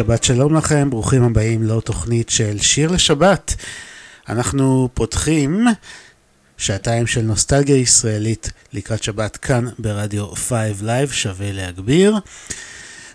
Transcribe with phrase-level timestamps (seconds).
[0.00, 3.54] שבת שלום לכם, ברוכים הבאים לעוד תוכנית של שיר לשבת.
[4.28, 5.66] אנחנו פותחים
[6.56, 10.52] שעתיים של נוסטלגיה ישראלית לקראת שבת כאן ברדיו 5
[10.82, 12.16] Live, שווה להגביר.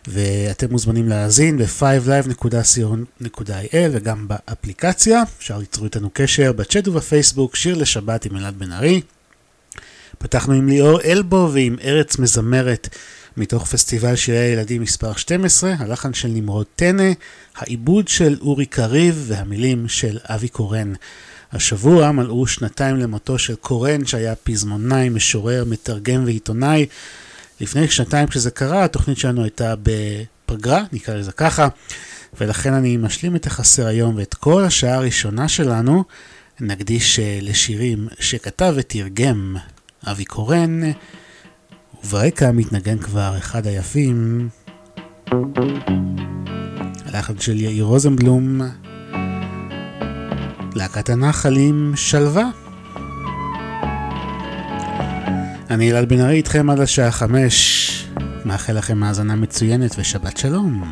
[0.07, 5.23] ואתם מוזמנים להאזין ב-5live.co.il וגם באפליקציה.
[5.38, 9.02] אפשר ליצור איתנו קשר בצ'אט ובפייסבוק, שיר לשבת עם אלעד בן ארי.
[10.25, 12.90] פתחנו עם ליאור אלבו ועם ארץ מזמרת.
[13.38, 17.12] מתוך פסטיבל שירי הילדים מספר 12, הלחן של נמרוד טנא,
[17.56, 20.94] העיבוד של אורי קריב והמילים של אבי קורן.
[21.52, 26.85] השבוע מלאו שנתיים למותו של קורן שהיה פזמונאי, משורר, מתרגם ועיתונאי.
[27.62, 31.68] לפני שנתיים כשזה קרה, התוכנית שלנו הייתה בפגרה, נקרא לזה ככה,
[32.40, 36.03] ולכן אני משלים את החסר היום ואת כל השעה הראשונה שלנו
[36.59, 39.58] נקדיש אה, לשירים שכתב ותרגם
[40.12, 40.82] אבי קורן.
[42.06, 44.50] וברקע מתנגן כבר אחד היפים,
[47.06, 48.62] הלחן של יאיר רוזנבלום,
[50.76, 52.50] להקת הנחלים שלווה.
[55.70, 57.91] אני אלעד בן ארי איתכם עד השעה חמש,
[58.46, 60.84] מאחל לכם האזנה מצוינת ושבת שלום.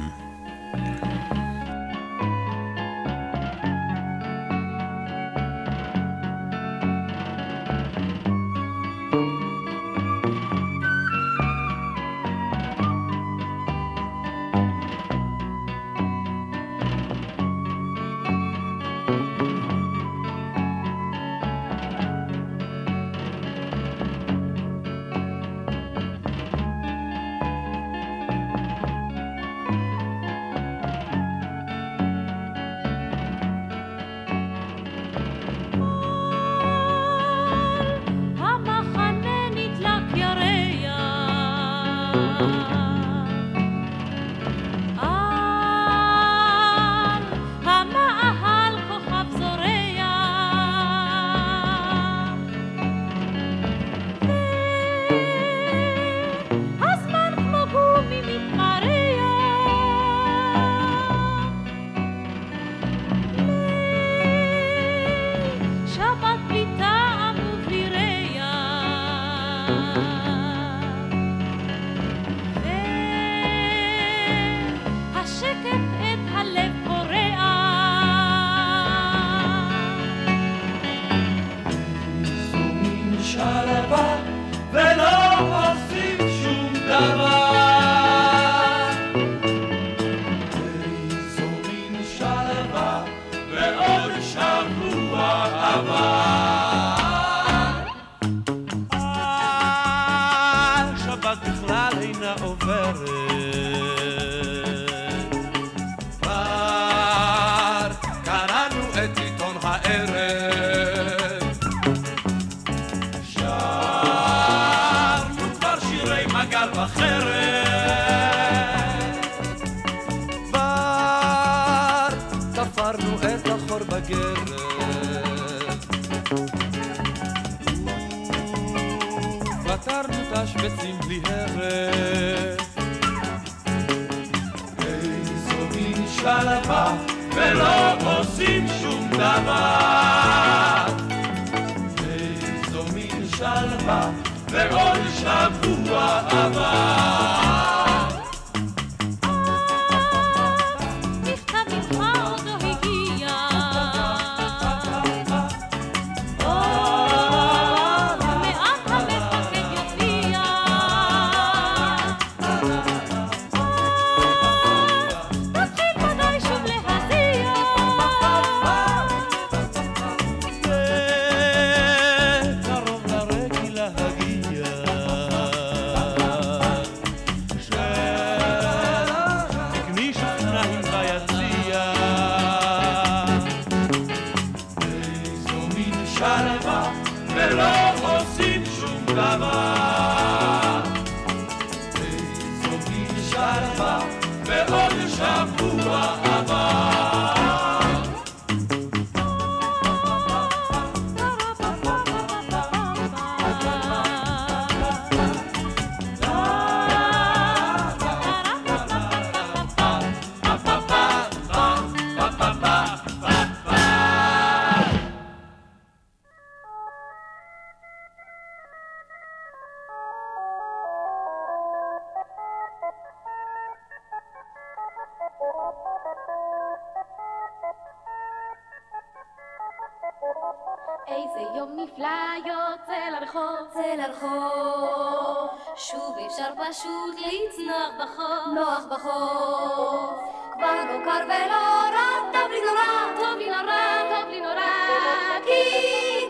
[236.74, 238.54] פשוט לצנוח בחוף.
[238.56, 240.20] נוח בחוף.
[240.54, 241.64] כבר לא קר ולא
[241.94, 245.40] רע, טוב לי נורא, טוב לי נורא, טוב לי נורא.
[245.46, 245.62] כי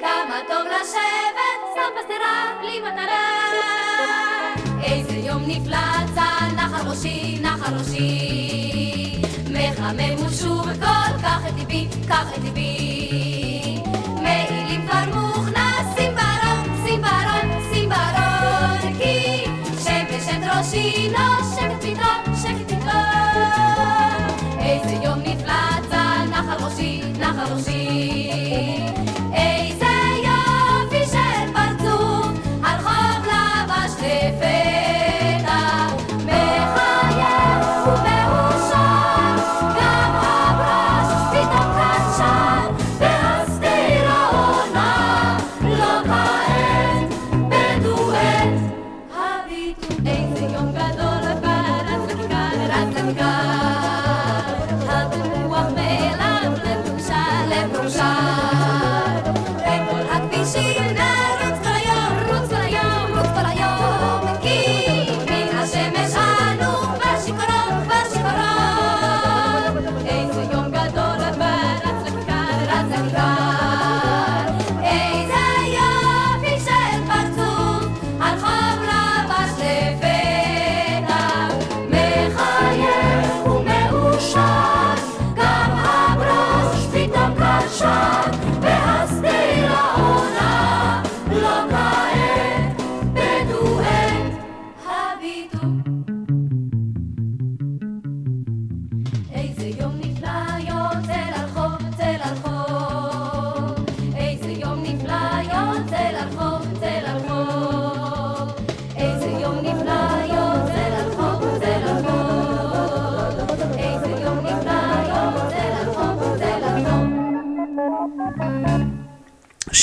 [0.01, 3.29] כמה טוב לשבת, סתם בשדרה, בלי מטרה.
[4.83, 5.77] איזה יום נפלא,
[6.15, 9.21] צעד נחל ראשי, נחל ראשי.
[9.51, 13.12] מחמם הוא שוב כל כך את ליבי, כך את ליבי.
[27.43, 27.72] Vamos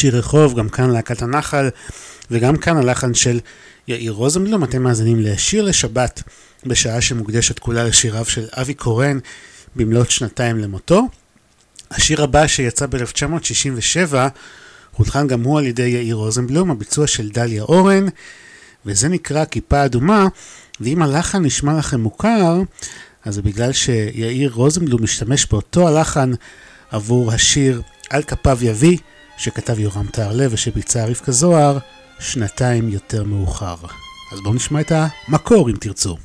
[0.00, 1.68] שיר רחוב, גם כאן להקת הנחל,
[2.30, 3.40] וגם כאן הלחן של
[3.88, 4.64] יאיר רוזנבלום.
[4.64, 6.22] אתם מאזינים לשיר לשבת,
[6.66, 9.18] בשעה שמוקדשת כולה לשיריו של אבי קורן,
[9.76, 11.08] במלאת שנתיים למותו.
[11.90, 14.14] השיר הבא שיצא ב-1967,
[14.96, 18.06] הולחן גם הוא על ידי יאיר רוזנבלום, הביצוע של דליה אורן,
[18.86, 20.26] וזה נקרא כיפה אדומה,
[20.80, 22.62] ואם הלחן נשמע לכם מוכר,
[23.24, 26.32] אז זה בגלל שיאיר רוזנבלום משתמש באותו הלחן
[26.90, 28.98] עבור השיר "על כפיו יביא",
[29.40, 31.78] שכתב יורם טהרלב ושביצע רבקה זוהר
[32.18, 33.76] שנתיים יותר מאוחר.
[34.32, 34.92] אז בואו נשמע את
[35.28, 36.16] המקור אם תרצו.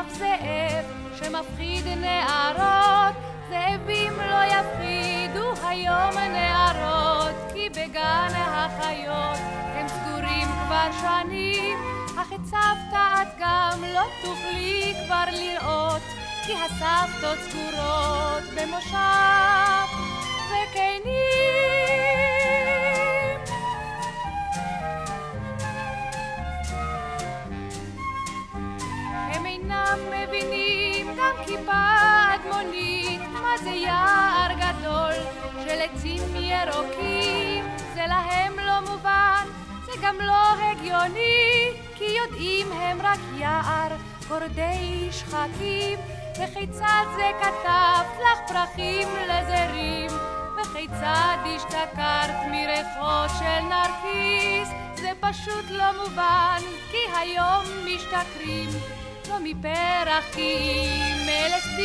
[0.00, 0.84] לא זאב
[1.18, 9.38] שמפחיד נערות זאבים לא יפחידו היום נערות, כי בגן החיות
[9.74, 11.78] הם סגורים כבר שנים,
[12.16, 16.02] אך את סבתא את גם לא תוכלי כבר לראות,
[16.46, 19.86] כי הסבתות סגורות במושב
[20.46, 21.00] וקנים.
[29.34, 31.72] הם אינם מבינים גם כיפה
[32.34, 32.99] אדמונית
[33.58, 35.12] זה יער גדול
[35.64, 37.64] של עצים ירוקים?
[37.94, 39.46] זה להם לא מובן,
[39.86, 43.92] זה גם לא הגיוני, כי יודעים הם רק יער
[44.28, 45.98] גורדי שחקים.
[46.34, 50.10] וכיצד זה כתבת לך פרחים לזרים?
[50.56, 54.68] וכיצד השתכרת מריחות של נרקיס?
[54.94, 58.68] זה פשוט לא מובן, כי היום משתכרים
[59.28, 60.86] לא מפרח כי
[61.26, 61.80] LSD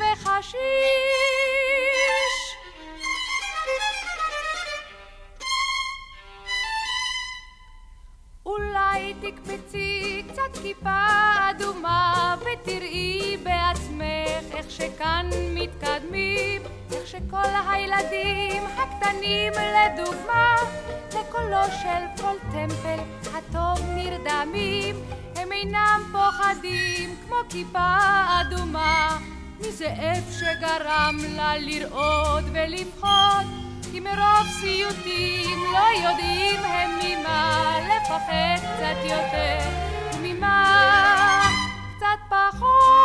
[0.00, 0.50] וחשיש.
[8.46, 11.06] אולי תקפצי קצת כיפה
[11.50, 20.54] אדומה ותראי בעצמך איך שכאן מתקדמים, איך שכל הילדים הקטנים לדוגמה
[21.08, 22.98] לקולו של כל טמפל
[23.34, 24.96] הטוב נרדמים,
[25.36, 27.96] הם אינם פוחדים כמו כיפה
[28.40, 29.18] אדומה
[29.60, 33.46] מזאב שגרם לה לרעוד ולפחות
[33.92, 39.58] כי מרוב סיוטים לא יודעים הם ממה לפחד קצת יותר
[40.14, 41.42] וממה
[41.96, 43.00] קצת פחות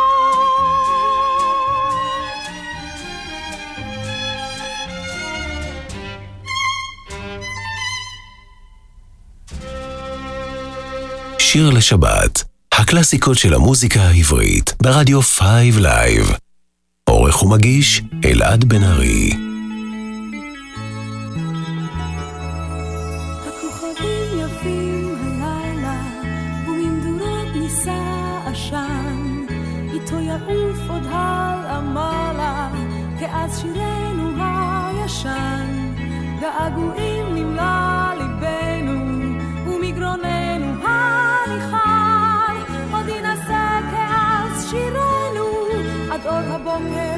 [11.38, 16.45] שיר לשבת, הקלאסיקות של המוזיקה העברית, ברדיו 5 לייב.
[17.10, 19.46] עורך ומגיש, אלעד בן ארי.
[33.60, 35.94] שירנו הישן,
[36.40, 37.15] געגועים
[46.16, 47.15] עד אור הבוקר,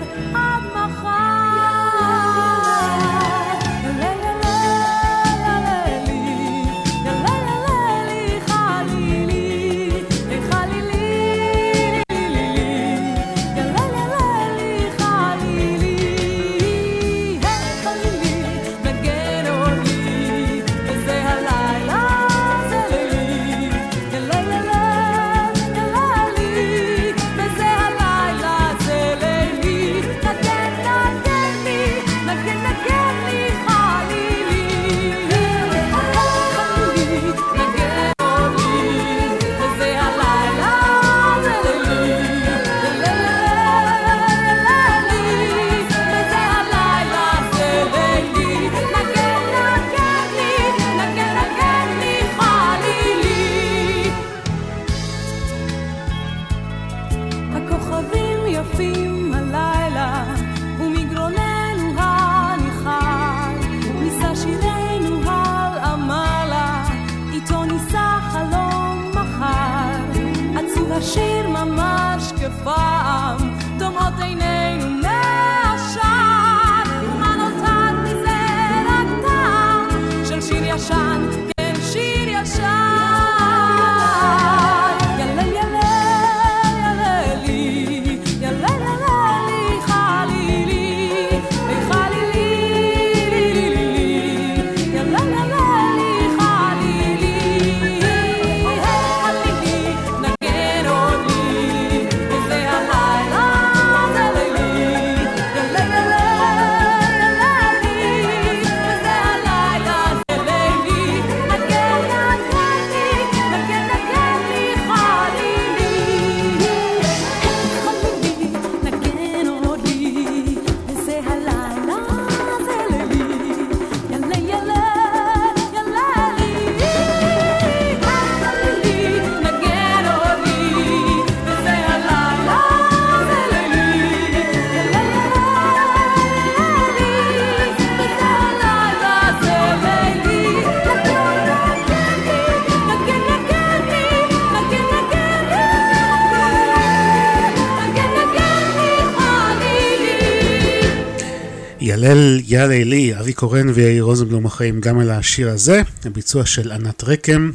[152.08, 157.04] הלל יאלי לי, אבי קורן ויאיר רוזנבלום אחראים גם על השיר הזה, הביצוע של ענת
[157.04, 157.50] רקם,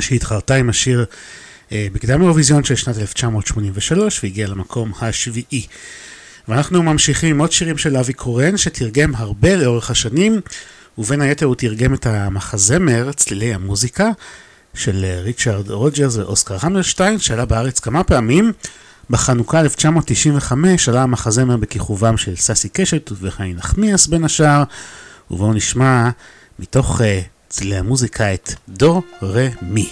[0.00, 1.04] שהתחרתה עם השיר
[1.72, 5.66] אה, בקדם האירוויזיון של שנת 1983 והגיע למקום השביעי.
[6.48, 10.40] ואנחנו ממשיכים עם עוד שירים של אבי קורן, שתרגם הרבה לאורך השנים,
[10.98, 14.10] ובין היתר הוא תרגם את המחזמר, צלילי המוזיקה,
[14.74, 18.52] של אה, ריצ'רד רוג'רס ואוסקר המרשטיין, שעלה בארץ כמה פעמים.
[19.10, 24.62] בחנוכה 1995 עלה המחזמר בכיכובם של ססי קשת וחיים נחמיאס בין השאר,
[25.30, 26.10] ובואו נשמע
[26.58, 27.04] מתוך uh,
[27.48, 29.88] צלילי המוזיקה את דו רה מי.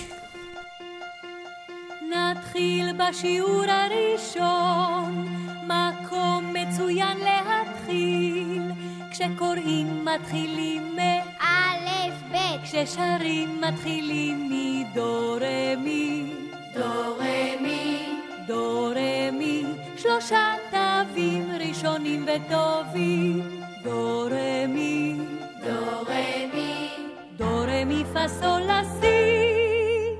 [2.10, 5.28] נתחיל בשיעור הראשון,
[5.64, 8.62] מקום מצוין להתחיל,
[9.10, 16.32] כשקוראים מתחילים מאלף בית, כששרים מתחילים מדו רה מי,
[16.74, 18.07] דו רה מי.
[18.48, 19.64] דו רה מי,
[19.96, 23.60] שלושה תווים ראשונים וטובים.
[23.84, 25.16] דו רה מי,
[25.60, 26.88] דו רה מי,
[27.36, 30.16] דו רה מי פה סול לה סי.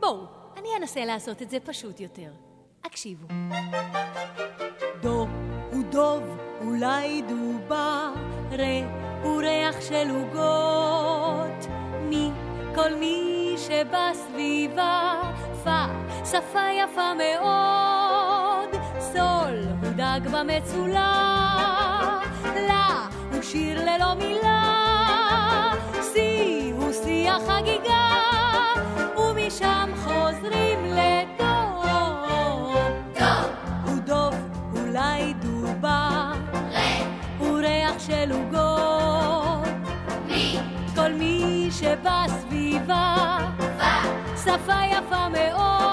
[0.00, 0.24] בואו,
[0.56, 2.30] אני אנסה לעשות את זה פשוט יותר.
[2.84, 3.26] הקשיבו.
[5.02, 5.26] דו
[5.72, 6.22] הוא דוב,
[6.60, 8.12] אולי דובה,
[8.50, 8.80] רה
[9.22, 11.66] הוא ריח של עוגות.
[12.00, 12.30] מי,
[12.74, 15.20] כל מי שבסביבה,
[15.68, 15.84] פה
[16.24, 21.12] שפה יפה מאוד, סול הוא דג במצולה,
[22.68, 28.10] לה הוא שיר ללא מילה, סי הוא שיא החגיגה,
[29.16, 31.86] ומשם חוזרים לדוב.
[33.18, 33.44] דוב
[33.86, 34.34] הוא דוב,
[34.76, 36.32] אולי דובה,
[36.72, 36.98] רה
[37.38, 39.68] הוא ריח של עוגות,
[40.26, 40.58] מי?
[40.94, 41.37] כל מי
[41.70, 43.16] שבסביבה,
[44.44, 45.87] שפה יפה מאוד,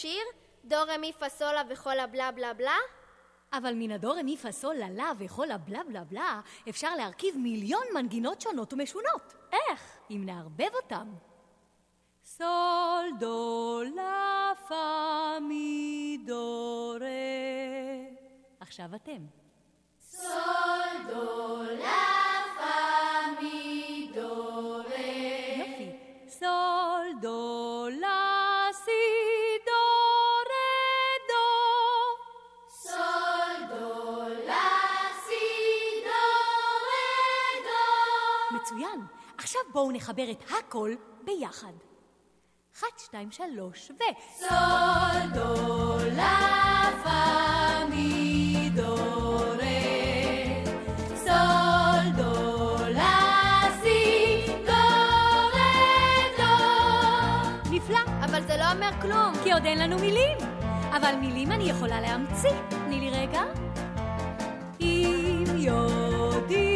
[0.00, 0.24] שיר?
[0.64, 2.76] דו רמי פסולה וכל הבלה בלה בלה?
[3.52, 7.82] אבל מן הדו רמי פה סול לה לה וכל הבלה בלה בלה אפשר להרכיב מיליון
[7.94, 9.34] מנגינות שונות ומשונות.
[9.52, 9.98] איך?
[10.10, 11.08] אם נערבב אותם.
[12.24, 17.06] סול דו לה פה מי דו רה.
[18.60, 19.26] עכשיו אתם.
[25.58, 25.90] יופי.
[26.28, 28.17] סול דו לה
[39.48, 41.72] עכשיו בואו נחבר את הכל ביחד.
[42.76, 44.02] אחת, שתיים, שלוש, ו...
[44.38, 48.96] סול, דו, לה, פה, מי, דו,
[49.38, 50.64] רה.
[51.16, 54.72] סול, דו, לה, סי, דו,
[55.52, 57.70] רה, דו.
[57.70, 58.00] נפלא.
[58.24, 59.32] אבל זה לא אומר כלום.
[59.44, 60.38] כי עוד אין לנו מילים.
[60.96, 62.50] אבל מילים אני יכולה להמציא.
[62.68, 63.42] תני לי רגע.
[64.80, 66.67] אם יודעים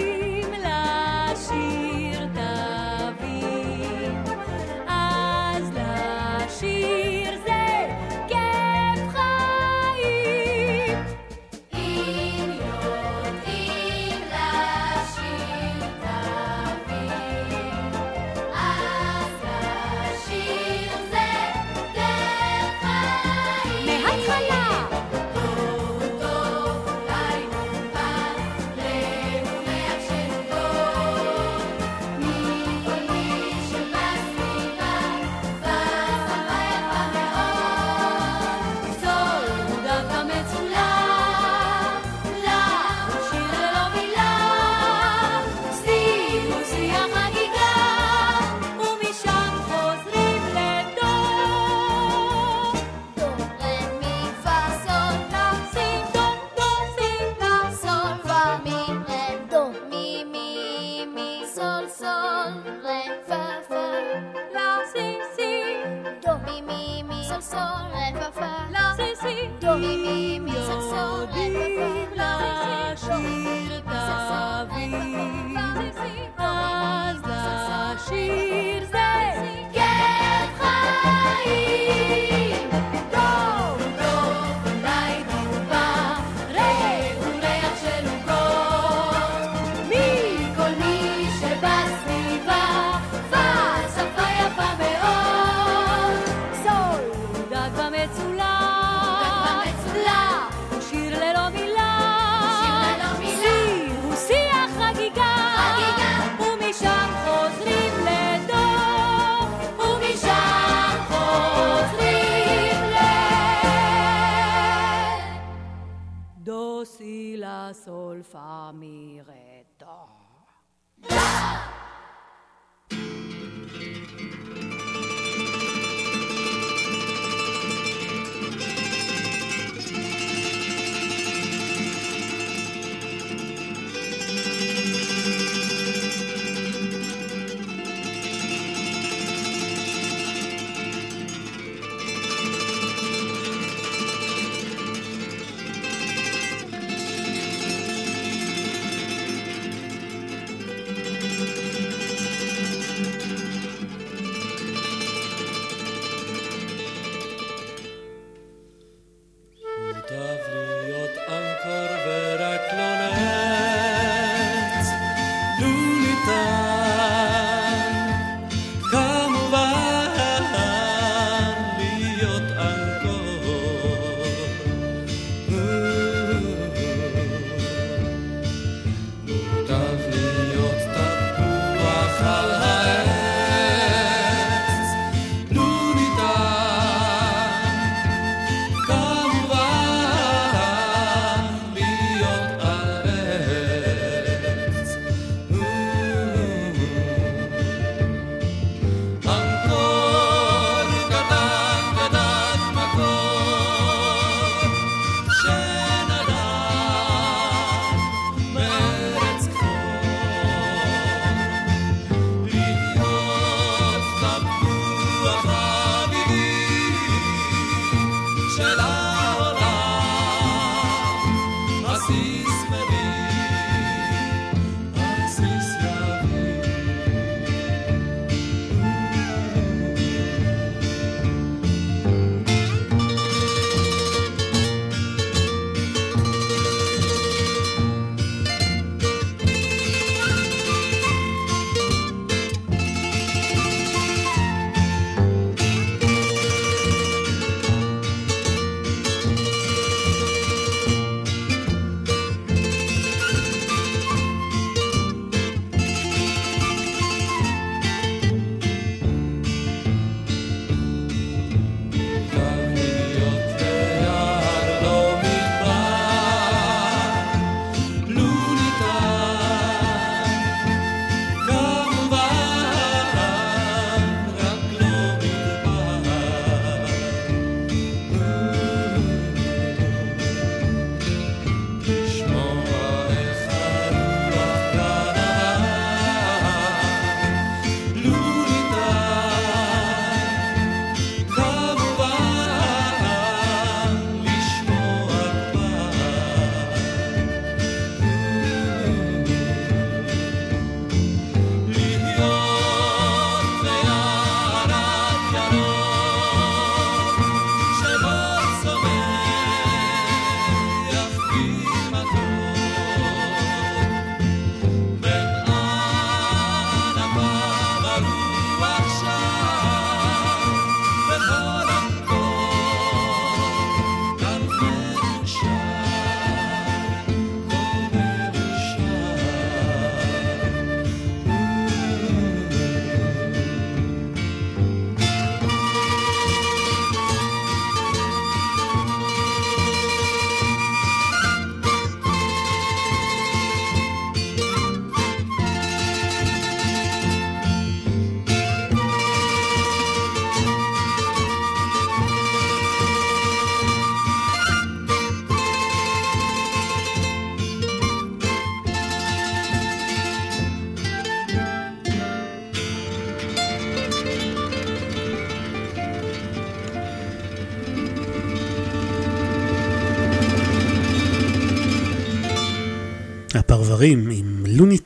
[117.73, 118.71] סי לה סול פה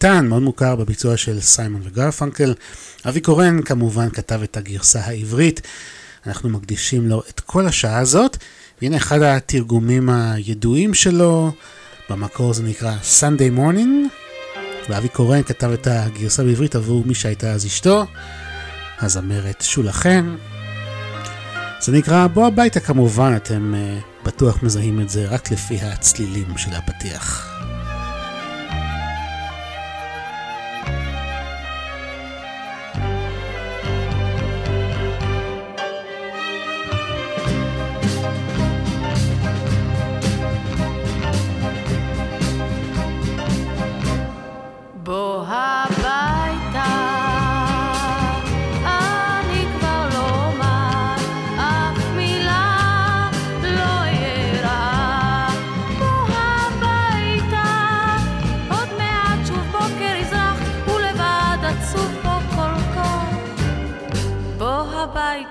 [0.06, 2.54] טאן, מאוד מוכר בביצוע של סיימון וגרפנקל.
[3.08, 5.60] אבי קורן כמובן כתב את הגרסה העברית.
[6.26, 8.36] אנחנו מקדישים לו את כל השעה הזאת.
[8.82, 11.52] והנה אחד התרגומים הידועים שלו,
[12.10, 14.18] במקור זה נקרא Sunday Morning,
[14.88, 18.04] ואבי קורן כתב את הגרסה בעברית עבור מי שהייתה אז אשתו,
[18.98, 20.36] הזמרת שולה חן.
[21.80, 26.72] זה נקרא בוא הביתה כמובן, אתם uh, בטוח מזהים את זה רק לפי הצלילים של
[26.72, 27.55] הפתיח.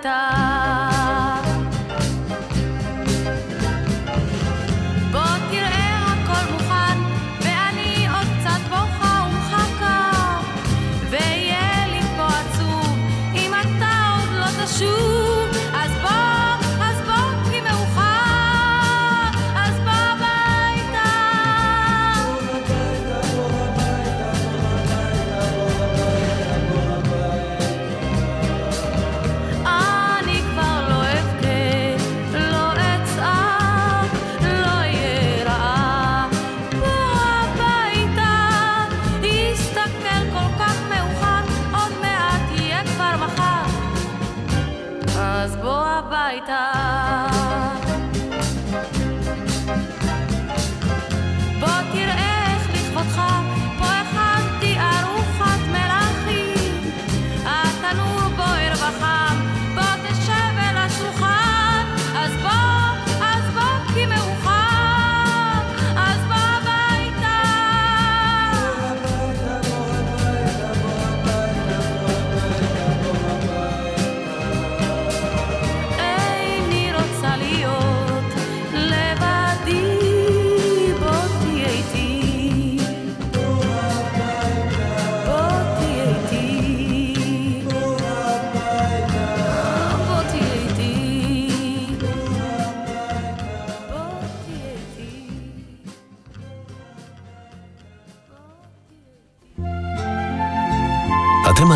[0.06, 0.45] 다.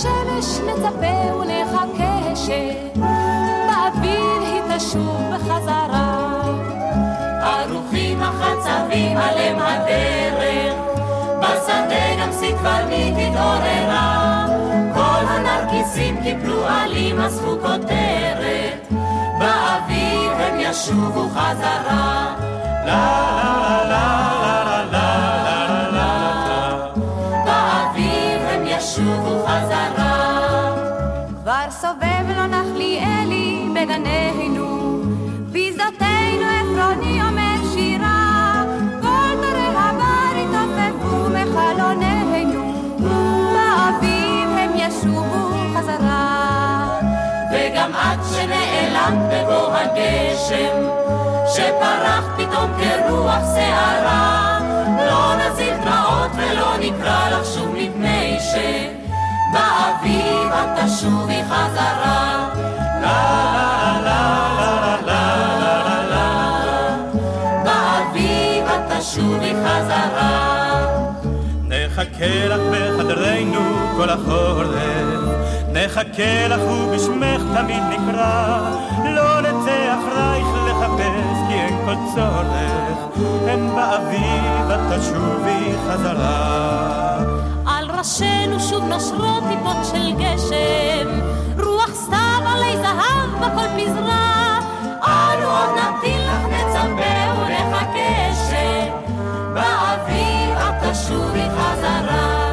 [0.00, 3.02] לשמש, נצפה ונחכה שבאביב
[4.42, 6.40] היא תשוב בחזרה.
[7.42, 10.74] ערוכים החצבים עליהם הדרך,
[11.40, 14.46] בשדה גם סקבנית התעוררה,
[14.94, 18.92] כל הנרקיסים קיפלו עלים אספו כותרת,
[19.38, 22.34] באביב הם ישובו חזרה.
[22.86, 24.29] לה לה לה לה
[33.82, 35.02] בגנינו,
[35.52, 38.62] בשדותינו עפרוני אומר שירה,
[39.00, 42.64] כל דרי הבר התעופפו מחלוננו,
[43.52, 46.98] באביב הם ישובו חזרה.
[47.52, 50.76] וגם את שנעלמת בבוא הגשם,
[51.46, 54.58] שפרח פתאום כרוח שערה,
[55.06, 60.12] לא נזיל דמעות ולא נקרא לך שוב מפני שבאביב
[60.52, 62.50] את תשובי חזרה.
[69.00, 70.86] תשובי חזרה.
[71.68, 73.60] נחכה לך בחדרנו
[73.96, 75.20] כל החורף,
[75.72, 78.60] נחכה לך ובשמך תמיד נקרא,
[79.04, 87.18] לא נצא אחרייך לחפש כי אין כל צורך, הן באביב את תשובי חזרה.
[87.66, 91.20] על ראשינו שוב נושרות טיפות של גשם,
[93.40, 94.58] בכל פזרה.
[95.02, 98.32] אנו עוד נמתין לך, נצפה ונחכה
[99.54, 102.50] באביב את תשובי חזרה.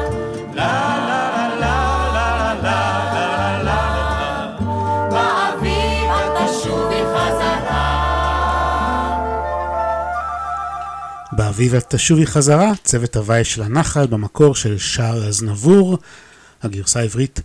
[11.32, 15.98] באביב תשובי חזרה, צוות הוואי של הנחל במקור של שער הזנבור.
[16.62, 17.40] הגרסה העברית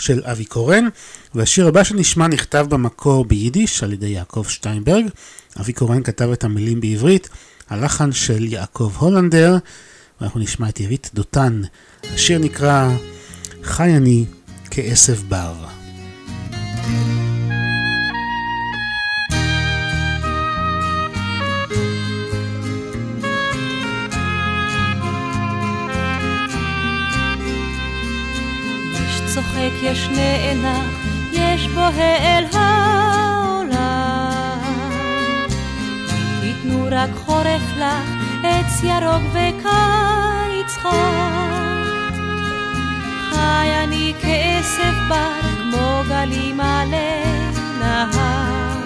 [0.00, 0.88] של אבי קורן,
[1.34, 5.04] והשיר הבא שנשמע נכתב במקור ביידיש על ידי יעקב שטיינברג.
[5.60, 7.28] אבי קורן כתב את המילים בעברית,
[7.70, 9.56] הלחן של יעקב הולנדר,
[10.20, 11.62] ואנחנו נשמע את ירית דותן.
[12.14, 12.90] השיר נקרא
[13.62, 14.24] חי אני
[14.70, 15.79] כעשב בר.
[29.60, 33.78] צוחק, יש נאנח, יש בו האל העולם.
[36.40, 38.10] תיתנו רק חורף לך,
[38.44, 41.82] עץ ירוק וקיץ חם.
[43.30, 47.22] חי אני כעשב בר, כמו גלים עלי
[47.78, 48.78] נהר.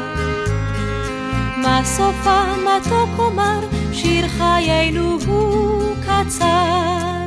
[1.57, 3.61] מה סופה מתוק אומר,
[3.93, 7.24] שיר חיינו הוא קצר.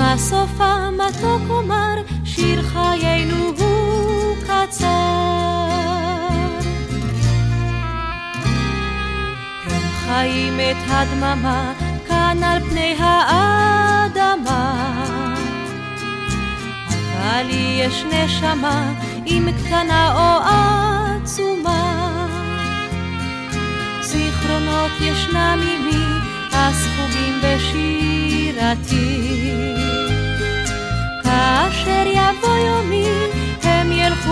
[0.00, 4.86] מה סופה מתוק אומר, שיר חיינו הוא קצר.
[9.64, 11.72] הם חיים את הדממה
[12.08, 14.74] כאן על פני האדמה.
[17.16, 18.92] אבל יש נשמה,
[19.26, 22.26] אם קטנה או עצומה.
[24.00, 26.04] זיכרונות ישנם עימי,
[26.52, 29.10] הספוגים בשירתי.
[31.40, 33.06] כאשר יבוא יומי,
[33.62, 34.30] הם ילכו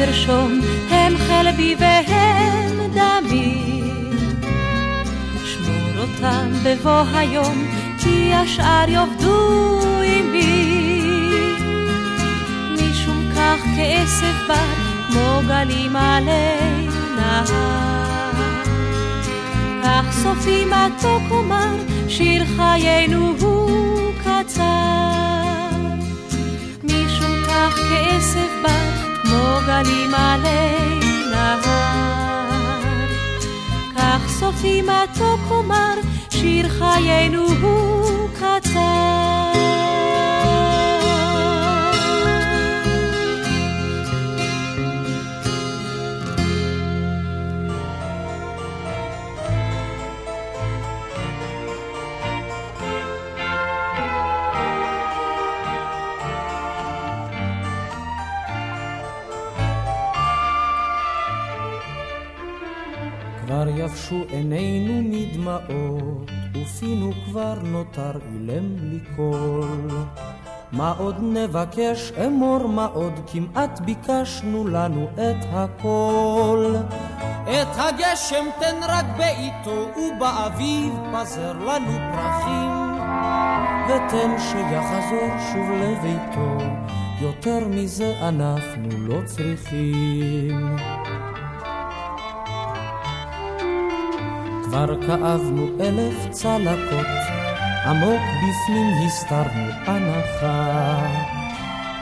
[0.00, 3.82] ארשום, הם חלבי והם דמי.
[5.44, 7.66] שמור אותם בבוא היום,
[7.98, 11.02] כי השאר יאבדו עימי.
[12.72, 14.74] משום כך כעשב בר,
[15.08, 17.44] כמו גלים עלי נהר.
[19.84, 21.76] כך סופי מתוק אומר,
[22.08, 24.64] שיר חיינו הוא קצר.
[26.84, 28.53] משום כך כעשב
[29.34, 31.60] כמו גלים עלי נהר.
[33.96, 35.94] כך סופי מתוק אומר,
[36.30, 39.43] שיר חיינו הוא קצר.
[63.84, 69.88] יבשו עינינו מדמעות, ופינו כבר נותר אילם לי קול.
[70.72, 76.74] מה עוד נבקש אמור, מה עוד כמעט ביקשנו לנו את הכל.
[77.44, 82.70] את הגשם תן רק בעיתו, ובאביב פזר לנו פרחים.
[83.86, 86.58] ותן שיחזור שוב לביתו,
[87.20, 91.03] יותר מזה אנחנו לא צריכים.
[94.74, 97.06] כבר כאבנו אלף צלקות,
[97.86, 101.06] עמוק בפנים הסתרנו הנחה.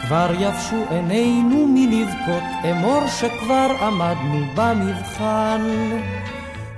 [0.03, 5.61] כבר יבשו עינינו מלבכות, אמור שכבר עמדנו במבחן.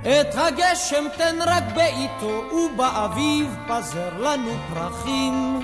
[0.01, 5.59] את הגשם תן רק בעיתו, ובאביב פזר לנו פרחים.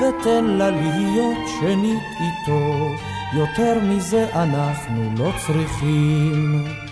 [0.00, 2.88] ותן לה להיות שנית איתו,
[3.34, 6.89] יותר מזה אנחנו לא צריכים.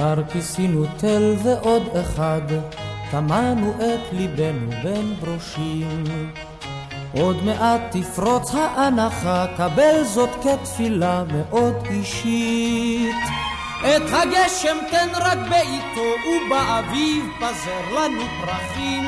[0.00, 2.40] כבר כיסינו תל ועוד אחד,
[3.10, 6.04] טמנו את ליבנו בין ברושים.
[7.12, 13.14] עוד מעט תפרוץ האנחה, קבל זאת כתפילה מאוד אישית.
[13.80, 19.04] את הגשם תן רק בעיתו, ובאביב פזר לנו פרחים.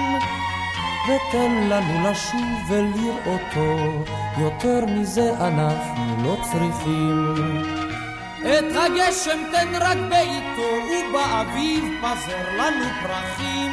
[1.05, 4.05] ותן לנו לשוב ולראותו,
[4.39, 7.82] יותר מזה אנחנו לא צריכים.
[8.43, 13.73] את הגשם תן רק בעיתו, ובאביב פזר לנו פרחים.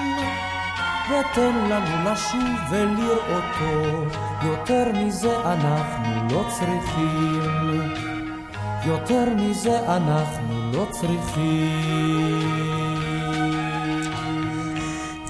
[1.09, 4.05] ותן לנו לשוב ולראותו,
[4.43, 7.39] יותר מזה אנחנו לא צריכים.
[8.85, 12.39] יותר מזה אנחנו לא צריכים.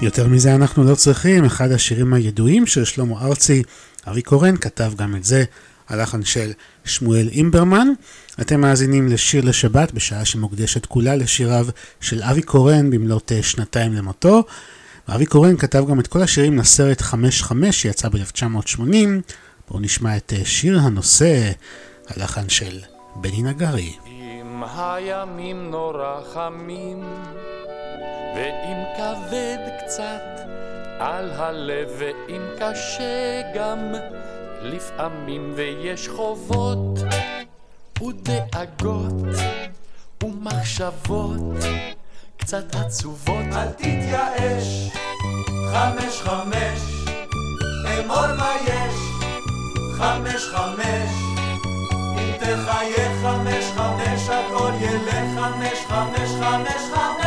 [0.02, 3.62] יותר מזה אנחנו לא צריכים, אחד השירים הידועים של שלמה ארצי,
[4.06, 5.44] אבי קורן כתב גם את זה,
[5.90, 6.52] הלחן של
[6.84, 7.88] שמואל אימברמן.
[8.40, 11.66] אתם מאזינים לשיר לשבת בשעה שמוקדשת כולה לשיריו
[12.00, 14.44] של אבי קורן במלאת אה, שנתיים למותו.
[15.08, 18.80] ואבי קורן כתב גם את כל השירים לסרט 55 שיצא ב-1980.
[19.68, 21.50] בואו נשמע את אה, שיר הנושא,
[22.08, 22.78] הלחן של
[23.16, 23.92] בני נגרי.
[24.06, 27.02] אם הימים נורא חמים
[28.36, 30.40] ואם כבד קצת
[30.98, 33.78] על הלב ואם קשה גם
[34.62, 36.98] לפעמים ויש חובות
[38.02, 39.12] ודאגות
[40.22, 41.40] ומחשבות
[42.36, 43.44] קצת עצובות.
[43.52, 44.90] אל תתייאש,
[45.72, 46.80] חמש חמש,
[47.98, 48.94] אמור מה יש,
[49.98, 51.10] חמש חמש,
[52.18, 55.20] אם תחיה חמש חמש, הכל ילך.
[55.40, 57.19] חמש חמש חמש, חמש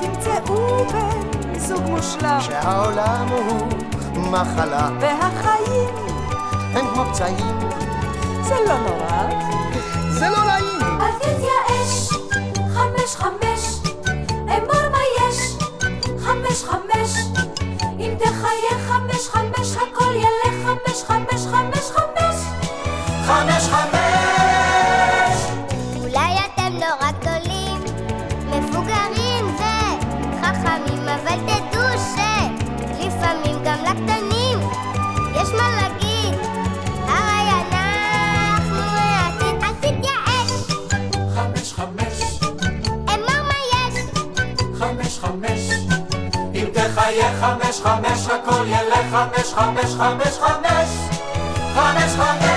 [0.00, 3.68] תמצאו בן זוג מושלם, שהעולם הוא
[4.16, 5.94] מחלה, והחיים
[6.74, 7.58] הם כמו פצעים,
[8.42, 9.46] זה לא נורא.
[10.10, 11.00] זה לא נעים.
[11.00, 12.08] אל תתייאש,
[12.74, 13.80] חמש חמש,
[14.34, 15.56] אמור מה יש,
[16.18, 17.16] חמש חמש,
[18.00, 22.36] אם תחיה חמש חמש, הכל ילך חמש חמש חמש חמש,
[23.26, 24.05] חמש חמש.
[47.06, 50.90] תחיה חמש חמש, הכל ילך חמש חמש חמש חמש,
[51.74, 52.55] חמש חמש.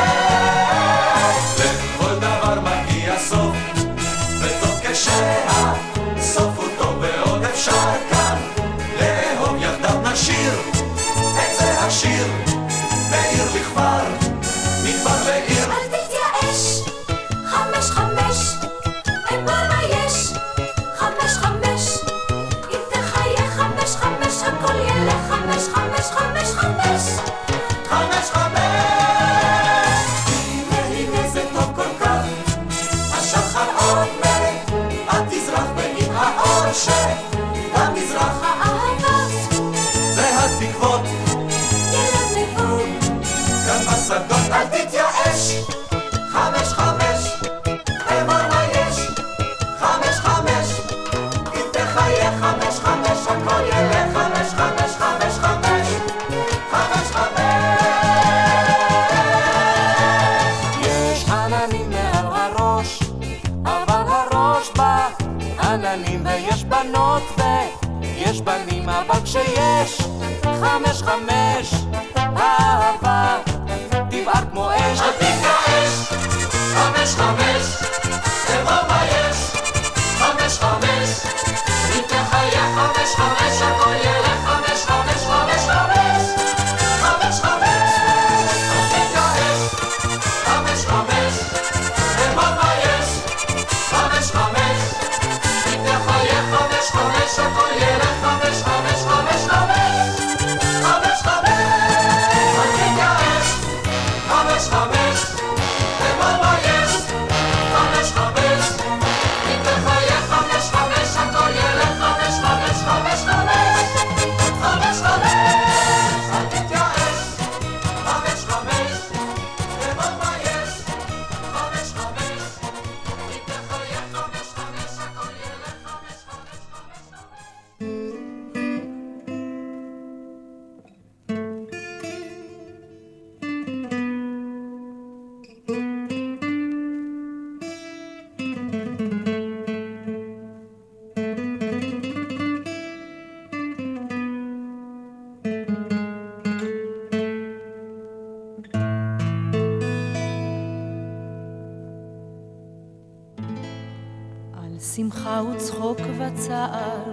[155.40, 157.04] שמחה וצחוק וצער,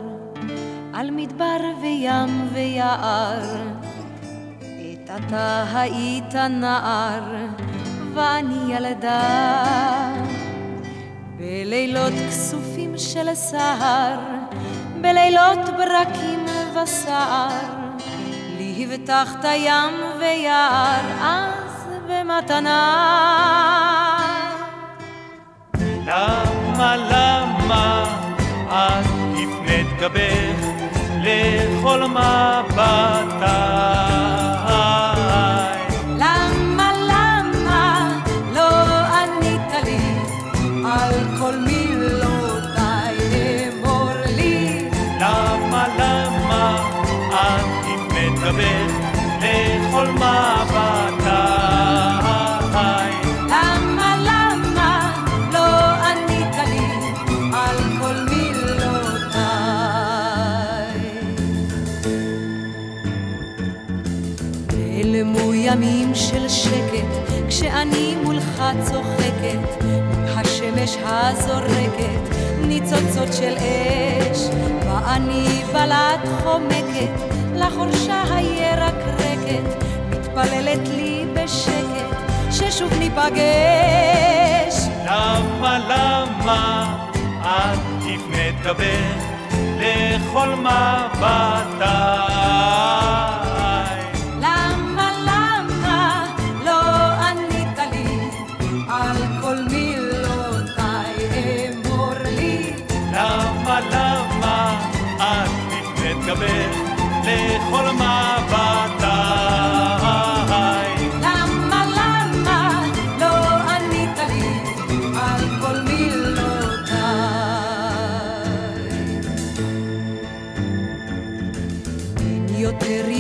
[0.95, 3.43] על מדבר וים ויער.
[4.59, 7.23] את אתה היית נער
[8.15, 10.13] ואני ילדה.
[11.37, 14.19] בלילות כסופים של סהר
[15.01, 17.49] בלילות ברקים וסער
[18.59, 22.83] לי הבטחת ים ויער אז במתנה.
[26.07, 28.05] למה, למה
[28.69, 29.07] את
[29.37, 30.67] הפנית גבך
[31.23, 33.47] לכל מבטי?
[65.67, 69.85] ימים של שקט, כשאני מולך צוחקת,
[70.27, 74.39] השמש הזורקת, ניצוצות של אש,
[74.87, 82.17] ואני בלט חומקת, לחורשה הירקרקת, מתפללת לי בשקט,
[82.51, 84.75] ששוב ניפגש.
[85.07, 86.97] למה, למה
[87.41, 89.25] את הפנית גבך
[89.79, 91.87] לכל מבטי?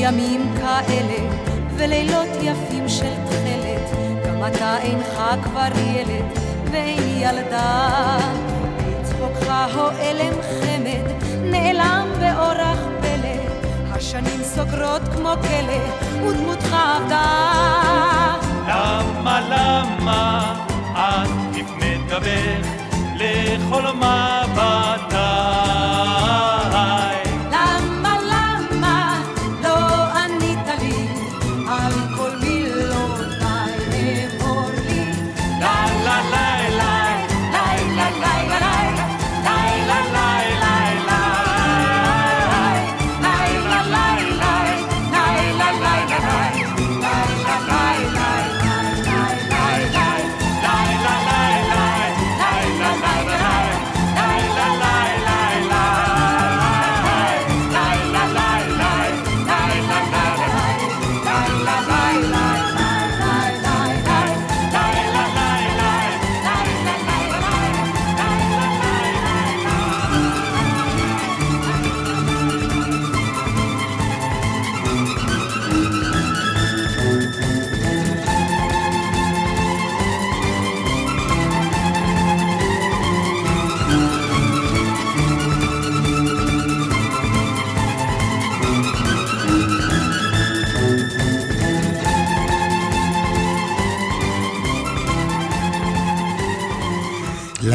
[0.08, 1.18] ימים כאלה
[1.76, 3.90] ולילות יפים של תכלת,
[4.26, 6.24] גם אתה אינך כבר ילד
[6.70, 7.88] ואין ילדה.
[9.00, 11.06] לצחוקך הועלם חמד,
[11.42, 12.95] נעלם באורח
[13.97, 17.26] השנים סוגרות כמו כלא, ודמותך עבדה.
[18.68, 20.55] למה, למה
[20.92, 22.66] את הפנית גבך
[23.14, 25.16] לכל מבטי?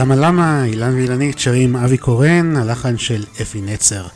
[0.01, 4.07] למה למה, אילן ואילנית שרים אבי קורן, הלחן של אפי נצר.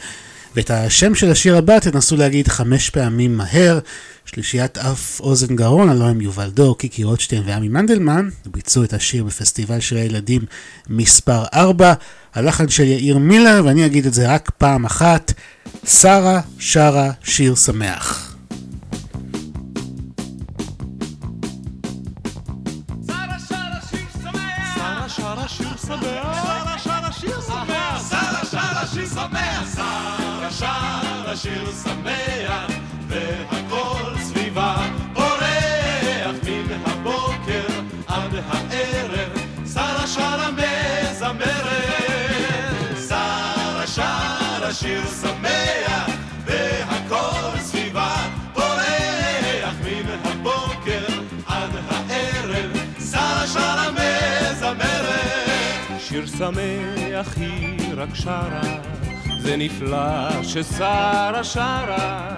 [0.56, 3.80] ואת השם של השיר הבא תנסו להגיד חמש פעמים מהר.
[4.26, 9.24] שלישיית אף אוזן גרון, הלוא הם יובל דור, קיקי רוטשטיין ועמי מנדלמן, ביצעו את השיר
[9.24, 10.42] בפסטיבל שירי הילדים
[10.90, 11.94] מספר 4,
[12.34, 15.34] הלחן של יאיר מילר, ואני אגיד את זה רק פעם אחת,
[15.86, 18.35] שרה שרה שיר שמח.
[31.36, 32.72] שרה שיר שמח,
[33.08, 34.76] והכל סביבה
[35.14, 37.68] פורח מן הבוקר
[38.08, 39.30] עד הערב,
[39.74, 41.78] שרה שרה מזמרת,
[43.10, 46.10] שרה שרה שיר שמח,
[46.46, 48.16] והכל סביבה
[48.54, 51.06] פורח מן הבוקר
[51.48, 52.72] עד הערב,
[53.12, 55.16] שרה שרה מזמרת.
[56.00, 58.62] שיר שמח היא רק שרה,
[59.46, 62.30] זה נפלא ששרה שרה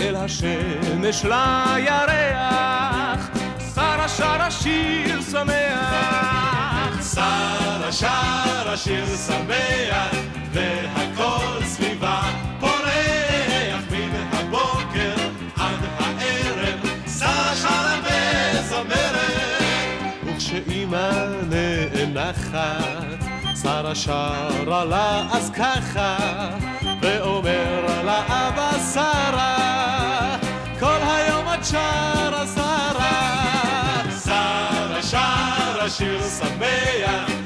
[0.00, 3.30] אל השמש לירח
[3.74, 7.14] שרה שרה שיר שמח.
[7.14, 10.14] שרה שרה שיר שמח
[10.52, 12.20] והכל סביבה
[12.60, 15.14] פורח מן הבוקר
[15.56, 16.78] עד הערב.
[17.18, 18.00] שרה שרה
[18.54, 21.10] וזמרת וכשאימא
[21.50, 22.91] נאנחת
[23.62, 26.16] שרה שרה לה אז ככה,
[27.02, 30.36] ואומר לה אבא שרה,
[30.80, 33.32] כל היום את שרה שרה.
[34.24, 37.41] שרה שרה שיר שמח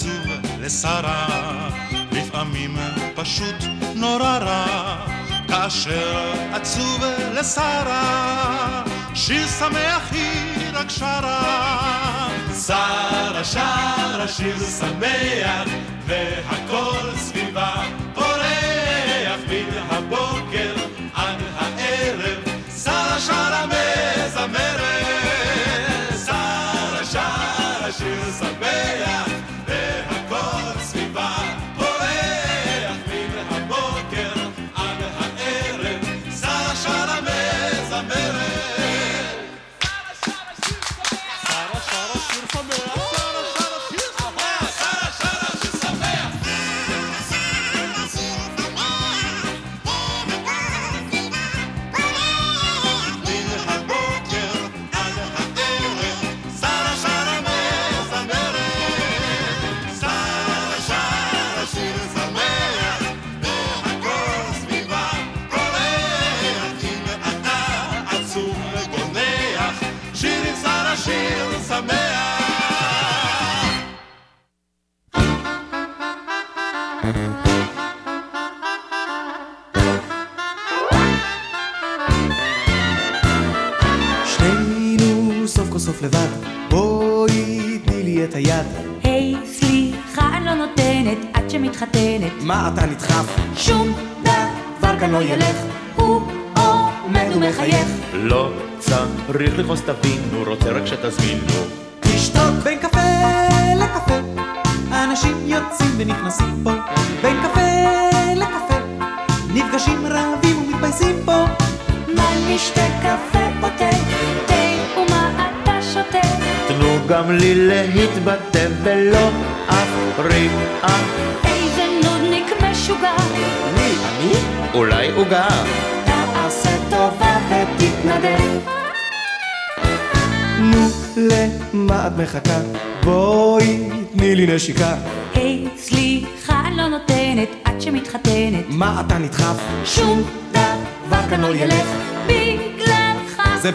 [0.00, 0.26] זוב
[0.60, 1.26] לשרה,
[2.12, 2.76] לפעמים
[3.14, 3.56] פשוט
[3.94, 4.96] נורא רע,
[5.48, 8.82] כאשר עצוב לשרה,
[9.14, 12.28] שיר שמח היא רק שרה.
[12.66, 15.68] שרה שרה שיר שמח,
[16.06, 17.72] והכל סביבה
[18.14, 20.74] פורח מן הבוקר
[21.14, 22.38] עד הערב,
[22.84, 24.80] שרה שרה מזמרת.
[26.26, 29.29] שרה שרה שיר שמח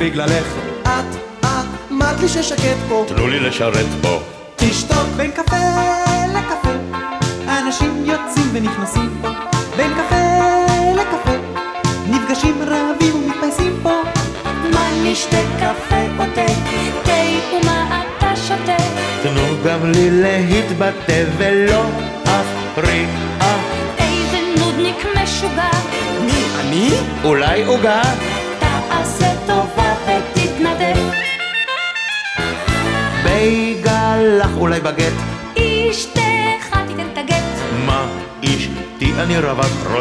[0.06, 0.48] בגללך.
[0.84, 0.88] את,
[1.40, 1.48] את,
[1.92, 3.06] אמרת לי ששקט פה.
[3.08, 4.22] תנו לי לשרת פה.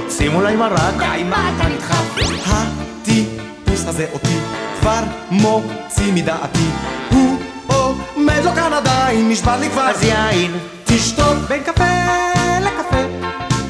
[0.05, 0.95] רוצים אולי מרק?
[0.99, 2.17] די, מה אתה נדחף?
[2.47, 4.39] הטיפוס הזה אותי
[4.81, 5.01] כבר
[5.31, 6.69] מוציא מדעתי.
[7.11, 9.83] הוא עומד לו כאן עדיין, נשבר לי כבר.
[9.83, 10.53] אז יין.
[10.85, 11.85] תשתות בין קפה
[12.61, 12.97] לקפה.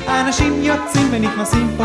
[0.09, 1.85] אנשים יוצאים ונכנסים פה.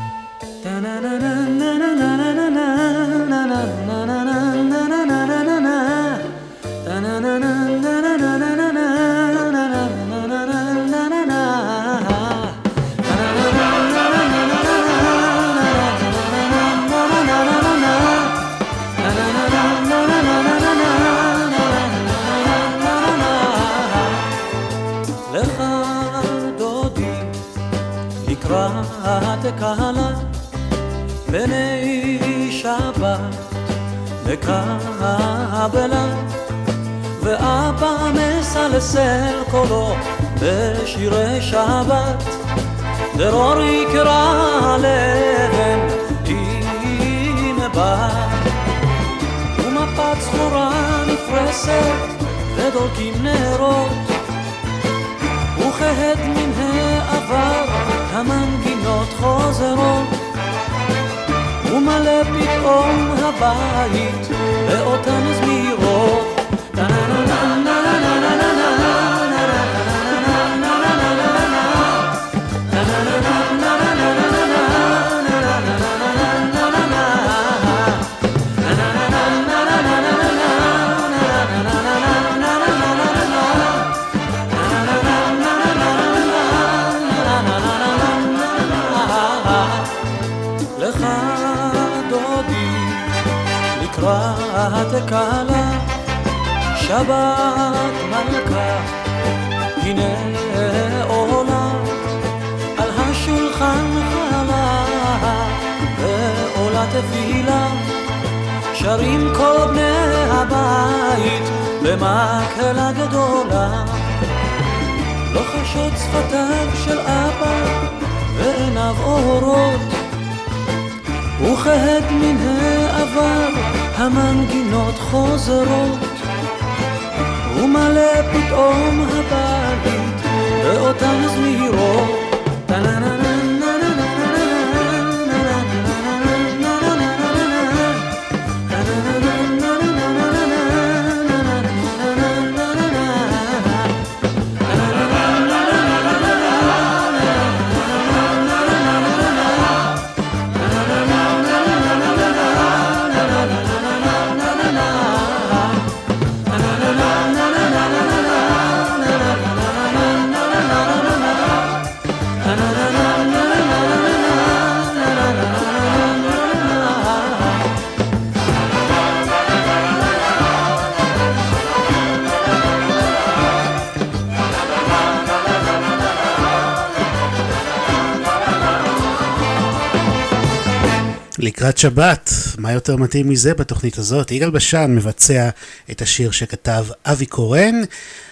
[181.71, 184.31] לקראת שבת, מה יותר מתאים מזה בתוכנית הזאת?
[184.31, 185.49] יגאל בשן מבצע
[185.91, 187.75] את השיר שכתב אבי קורן,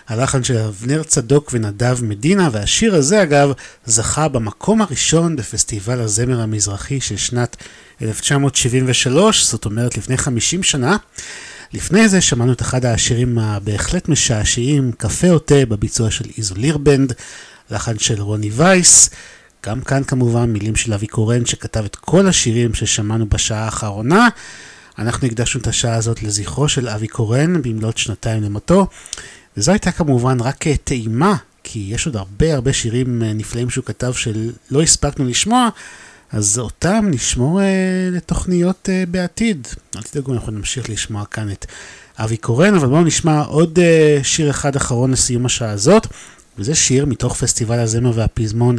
[0.08, 3.52] הלחן של אבנר צדוק ונדב מדינה, והשיר הזה אגב
[3.86, 7.56] זכה במקום הראשון בפסטיבל הזמר המזרחי של שנת
[8.02, 10.98] 1973, זאת אומרת לפני 50 שנה.
[11.74, 17.14] לפני זה שמענו את אחד השירים הבהחלט משעשעים, קפה או תה, בביצוע של איזוליר בנד,
[17.72, 19.10] לחן של רוני וייס.
[19.66, 24.28] גם כאן כמובן מילים של אבי קורן שכתב את כל השירים ששמענו בשעה האחרונה.
[25.00, 28.88] אנחנו הקדשנו את השעה הזאת לזכרו של אבי קורן במלאת שנתיים למותו.
[29.58, 34.82] וזו הייתה כמובן רק טעימה, כי יש עוד הרבה הרבה שירים נפלאים שהוא כתב שלא
[34.82, 35.70] הספקנו לשמוע,
[36.32, 39.68] אז אותם נשמור אה, לתוכניות אה, בעתיד.
[39.96, 41.66] אל תדאגו, אנחנו נמשיך לשמוע כאן את
[42.18, 46.08] אבי קורן, אבל בואו נשמע עוד אה, שיר אחד אחרון לסיום השעה הזאת,
[46.58, 48.78] וזה שיר מתוך פסטיבל הזמר והפזמון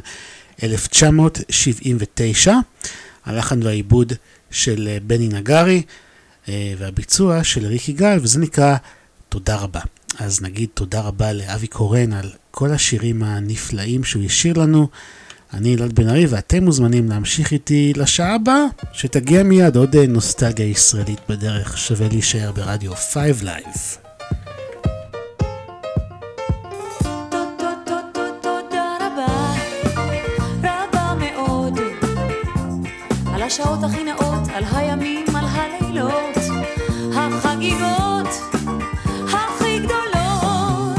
[0.62, 2.54] 1979,
[3.24, 4.12] הלחן והעיבוד
[4.50, 5.82] של בני נגרי
[6.48, 8.76] והביצוע של ריקי גל, וזה נקרא
[9.28, 9.80] תודה רבה.
[10.18, 14.88] אז נגיד תודה רבה לאבי קורן על כל השירים הנפלאים שהוא השאיר לנו.
[15.52, 21.20] אני אלעד בן ארי ואתם מוזמנים להמשיך איתי לשעה הבאה, שתגיע מיד עוד נוסטלגיה ישראלית
[21.28, 24.09] בדרך, שווה להישאר ברדיו 5 Live.
[33.50, 36.36] השעות הכי נאות, על הימים, על הלילות,
[37.16, 38.28] החגיגות
[39.26, 40.98] הכי גדולות.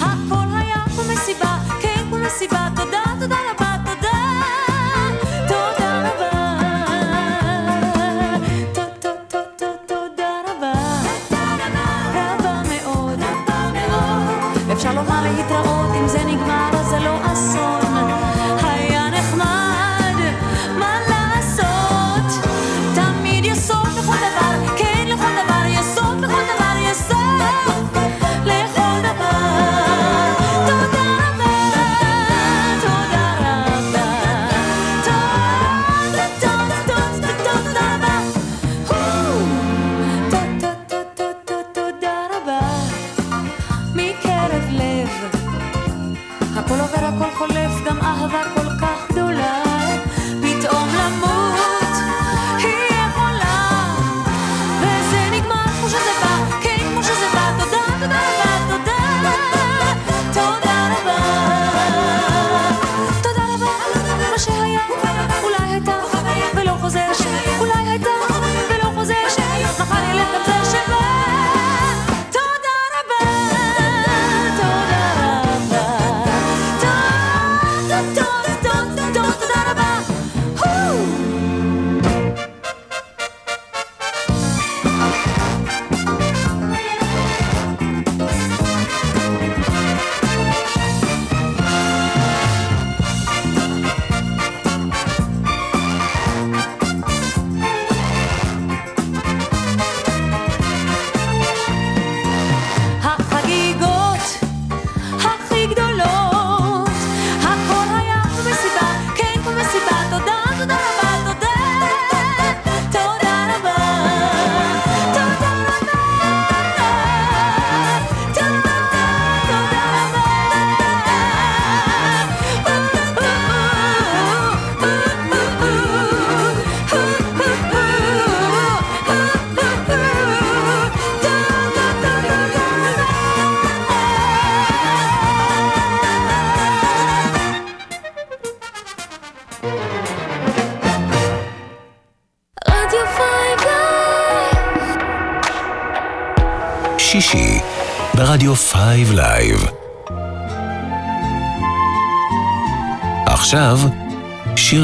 [0.00, 3.02] הכל היה כמו מסיבה, כן כמו מסיבה, תודה,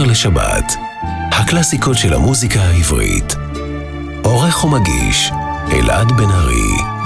[0.09, 0.73] לשבת,
[1.33, 3.37] הקלאסיקות של המוזיקה העברית.
[4.25, 5.31] עורך ומגיש,
[5.73, 6.99] אלעד בן ארי.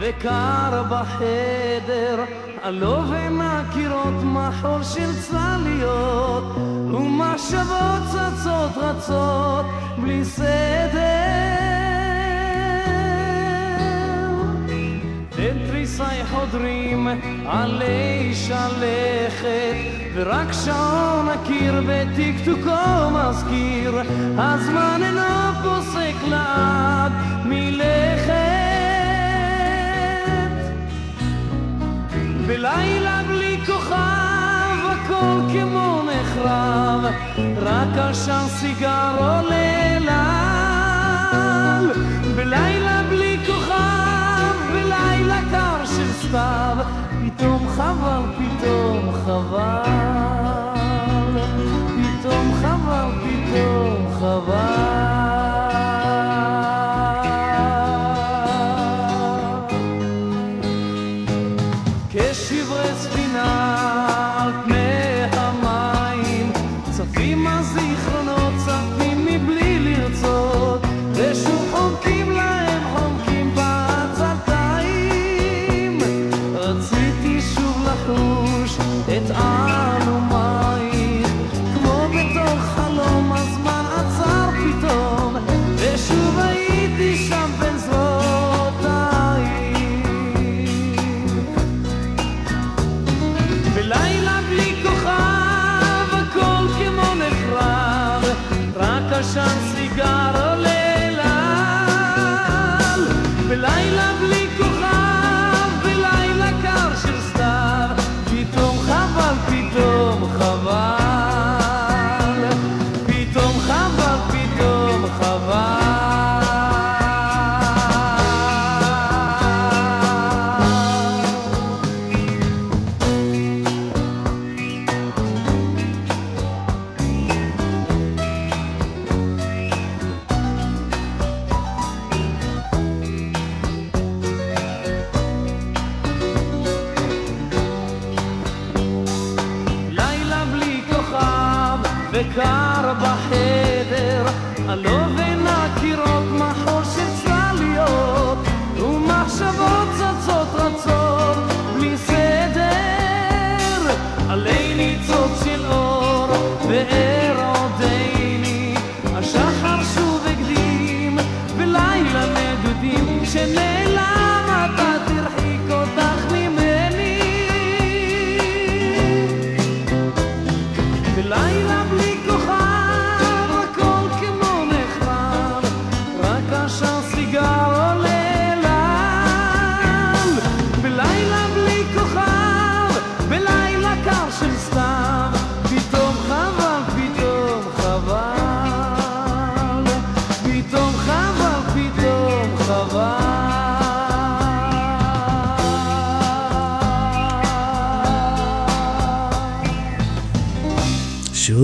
[0.00, 2.24] וקר בחדר,
[2.62, 6.44] עלו בין הקירות מחול של צלליות,
[6.94, 9.66] ומחשבות צצות רצות
[9.98, 11.48] בלי סדר.
[15.88, 17.08] תריסי חודרים
[17.46, 19.76] עלי שלכת,
[20.14, 24.00] ורק שעון הקיר בטקטוקו מזכיר,
[24.38, 27.12] הזמן אינו פוסק לעד
[27.44, 28.57] מלכת.
[32.48, 37.00] בלילה בלי כוכב הכל כמו נחרב
[37.56, 41.90] רק עשן סיגר עולה לל
[42.36, 46.76] בלילה בלי כוכב בלילה קר של סתיו
[47.24, 49.82] פתאום חבל פתאום חבל.
[51.96, 55.07] פתאום חבל פתאום חבל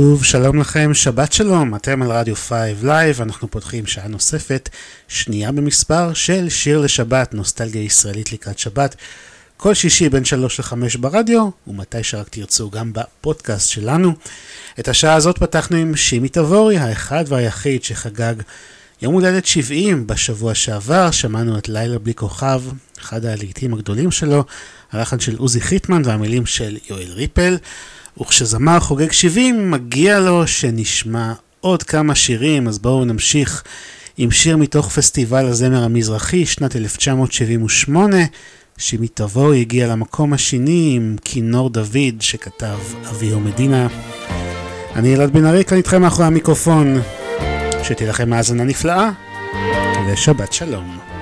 [0.05, 2.53] שוב, שלום לכם, שבת שלום, אתם על רדיו 5
[2.83, 4.69] לייב, אנחנו פותחים שעה נוספת,
[5.09, 8.97] שנייה במספר של שיר לשבת, נוסטלגיה ישראלית לקראת שבת,
[9.57, 14.13] כל שישי בין 3 ל-5 ברדיו, ומתי שרק תרצו גם בפודקאסט שלנו.
[14.81, 18.35] את השעה הזאת פתחנו עם שימי תבורי, האחד והיחיד שחגג
[19.03, 22.63] יום הולדת 70 בשבוע שעבר, שמענו את לילה בלי כוכב,
[23.01, 24.45] אחד הלהיטים הגדולים שלו,
[24.93, 27.57] הלחן של עוזי חיטמן והמילים של יואל ריפל.
[28.21, 33.63] וכשזמר חוגג 70, מגיע לו שנשמע עוד כמה שירים, אז בואו נמשיך
[34.17, 38.17] עם שיר מתוך פסטיבל הזמר המזרחי, שנת 1978.
[38.79, 42.79] שימי תבואי הגיע למקום השני עם כינור דוד שכתב
[43.11, 43.87] אביהו מדינה.
[44.97, 47.01] אני אלעד בן ארי, כאן איתכם מאחורי המיקרופון.
[47.83, 49.11] שתהיה לכם האזנה נפלאה,
[50.09, 51.14] ושבת שלום.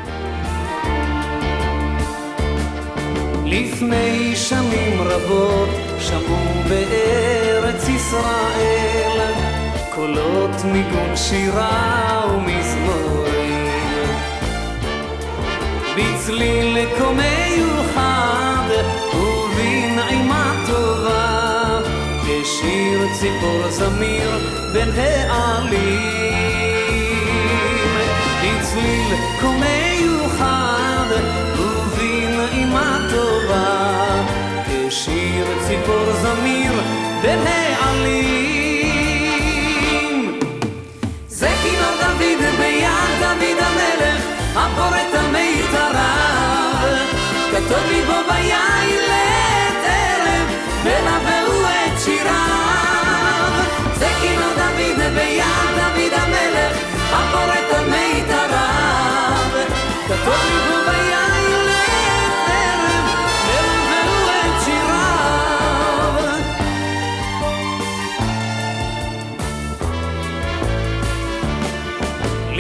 [3.53, 9.20] לפני שנים רבות שמעו בארץ ישראל
[9.94, 14.09] קולות מגון שירה ומזמורים.
[15.96, 18.68] בצליל קומי יוחד
[19.14, 21.78] ובנעימה טובה
[22.24, 24.30] השיר ציפור זמיר
[24.72, 24.88] בין
[25.28, 26.22] העלים.
[28.42, 29.82] בצליל קומי
[34.88, 36.72] כשיר ציפור זמיר
[37.22, 38.51] בין העלים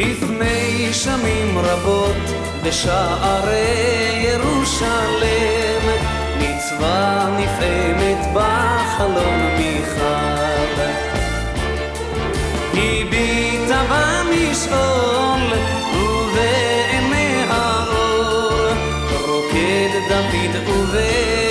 [0.02, 2.16] לפני שנים רבות
[2.64, 5.86] בשערי ירושלם
[6.38, 10.82] מצווה נפעמת בחלון מיכל
[12.74, 15.58] הביטה במשעול
[15.94, 18.52] ובעיני האור
[19.26, 21.41] רוקד דוד ובן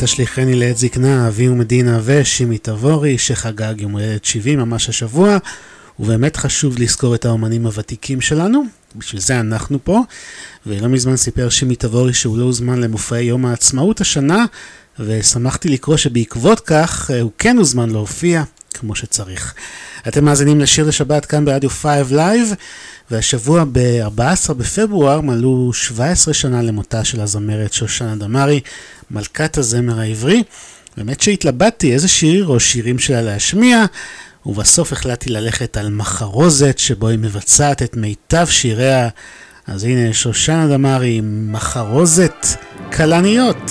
[0.00, 5.38] תשליכני לעת זקנה, אביהו מדינה ושימי תבורי, שחגג יום הולדת 70 ממש השבוע,
[5.98, 8.64] ובאמת חשוב לזכור את האומנים הוותיקים שלנו,
[8.96, 10.00] בשביל זה אנחנו פה,
[10.66, 14.44] ולא מזמן סיפר שימי תבורי שהוא לא הוזמן למופעי יום העצמאות השנה,
[15.00, 18.42] ושמחתי לקרוא שבעקבות כך אה, הוא כן הוזמן להופיע,
[18.74, 19.54] כמו שצריך.
[20.08, 22.54] אתם מאזינים לשיר לשבת כאן ברדיו 5 לייב,
[23.10, 28.60] והשבוע ב-14 בפברואר מלאו 17 שנה למותה של הזמרת שושנה דמארי,
[29.10, 30.42] מלכת הזמר העברי.
[30.96, 33.84] באמת שהתלבטתי איזה שיר או שירים שלה להשמיע,
[34.46, 39.08] ובסוף החלטתי ללכת על מחרוזת שבו היא מבצעת את מיטב שיריה.
[39.66, 42.46] אז הנה שושנה דמארי מחרוזת.
[42.92, 43.70] כלניות,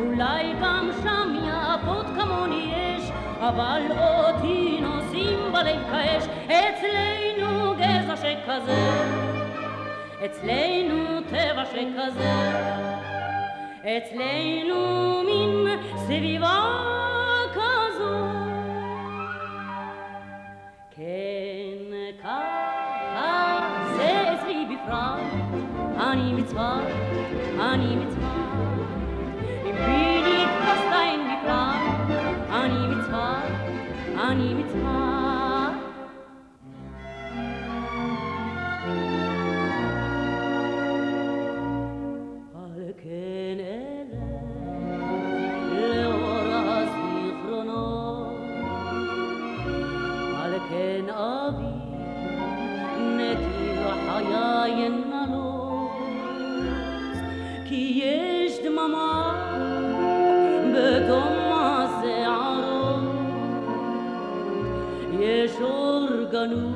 [0.00, 3.10] אולי גם שם יפות כמוני יש,
[3.40, 6.24] אבל אותי נושאים בלב כאש.
[6.46, 9.02] אצלנו גזע שכזה,
[10.24, 12.30] אצלנו טבע שכזה,
[13.82, 16.60] אצלנו מין סביבה
[17.54, 18.16] כזו.
[20.90, 23.60] כן, ככה
[23.96, 25.20] זה אצלי בפרט,
[26.00, 26.84] אני מצוות,
[27.60, 28.15] אני מצוות,
[29.86, 31.80] Wie lieb das dein Plan,
[32.50, 33.42] Ani mitzvah,
[34.28, 35.15] Ani mitzvah.
[66.46, 66.75] nous.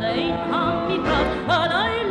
[0.00, 2.05] they call me proud, but I.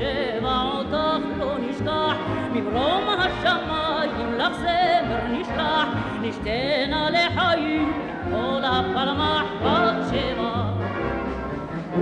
[0.00, 2.16] מדמת באר שבע אותך לא נשכח,
[2.52, 5.88] ממרום השמיים לך זמר נשלח,
[6.22, 7.92] נשתנה לחיים,
[8.30, 10.62] כל הפלמח בת שבע.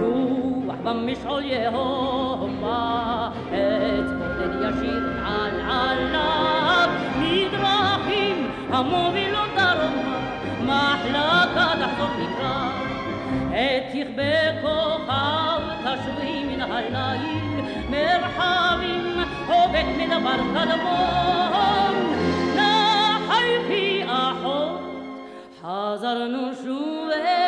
[0.01, 6.89] רוח במשעול יהומה, עץ בודד ישיר על עליו,
[7.19, 10.19] מדרכים המובילות דרומה,
[10.63, 12.89] מחלקה תחזור לקראת.
[13.53, 17.48] עת יכבה כוכב תשובי מן הליל,
[18.49, 21.95] הערים, עובד מדבר קדמון.
[22.57, 24.81] נא חלפי אחות,
[25.63, 27.48] חזרנו שוב אל...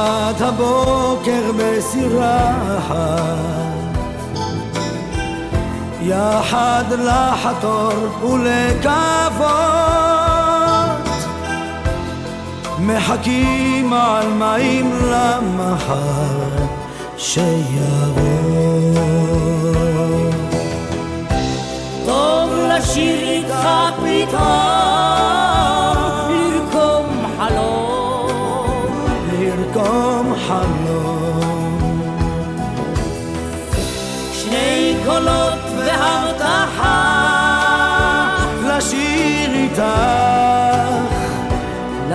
[0.00, 2.52] עד הבוקר בסירה
[6.02, 9.50] יחד לחתור ולקוות.
[12.78, 16.66] מחכים על מים למחר
[17.16, 18.20] שיבוא.
[22.06, 25.49] טוב לשיר איתך פתאום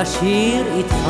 [0.05, 1.05] לשיר איתך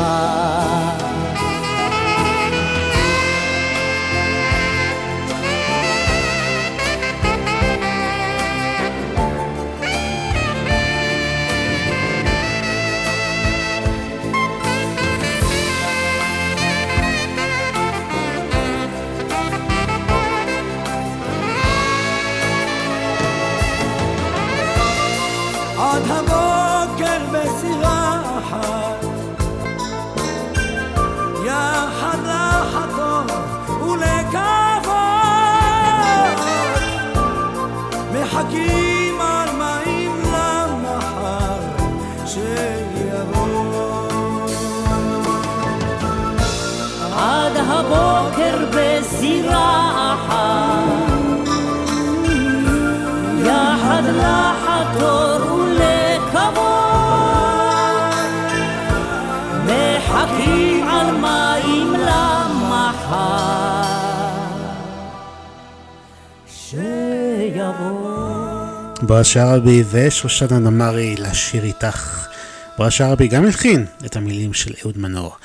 [69.06, 72.26] בועז שרעבי ושושנה נמרי לשיר איתך.
[72.78, 75.36] בועז שרעבי גם הלחין את המילים של אהוד מנור.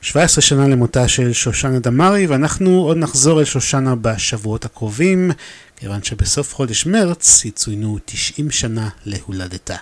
[0.00, 5.30] 17 שנה למותה של שושנה דמארי, ואנחנו עוד נחזור אל שושנה בשבועות הקרובים,
[5.76, 9.76] כיוון שבסוף חודש מרץ יצוינו 90 שנה להולדתה.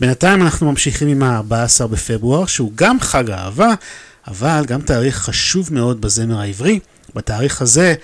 [0.00, 3.74] בינתיים אנחנו ממשיכים עם ה-14 בפברואר, שהוא גם חג האהבה,
[4.28, 6.80] אבל גם תאריך חשוב מאוד בזמר העברי.
[7.14, 7.94] בתאריך הזה,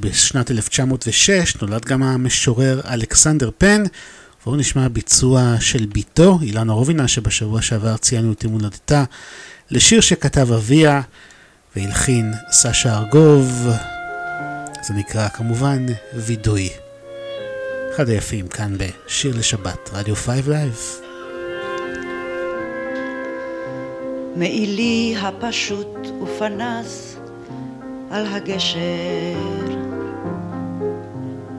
[0.00, 3.82] בשנת 1906, נולד גם המשורר אלכסנדר פן,
[4.46, 9.04] ואנו נשמע ביצוע של בתו, אילנה רובינה, שבשבוע שעבר ציינו את יום הולדתה,
[9.70, 11.00] לשיר שכתב אביה,
[11.76, 13.68] והלחין סשה ארגוב.
[14.82, 16.68] זה נקרא כמובן וידוי.
[17.94, 20.80] אחד היפים כאן בשיר לשבת, רדיו 5 לייב.
[24.36, 27.16] מעילי הפשוט ופנס
[28.10, 28.80] על הגשר.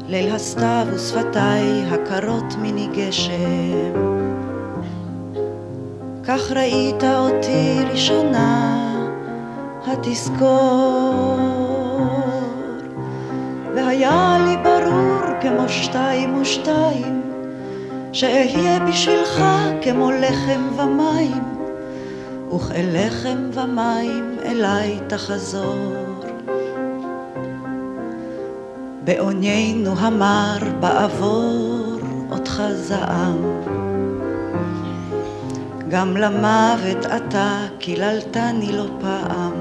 [0.07, 3.93] ליל הסתיו ושפתיי הקרות מני גשם.
[6.23, 8.77] כך ראית אותי ראשונה
[9.87, 11.39] התזכור.
[13.75, 17.21] והיה לי ברור כמו שתיים ושתיים
[18.13, 19.43] שאהיה בשבילך
[19.81, 21.43] כמו לחם ומים.
[22.55, 26.10] וכאלחם ומים אליי תחזור.
[29.03, 31.99] בעוניינו המר בעבור
[32.31, 33.61] אותך זעם.
[35.89, 39.53] גם למוות אתה קיללתני לא פעם.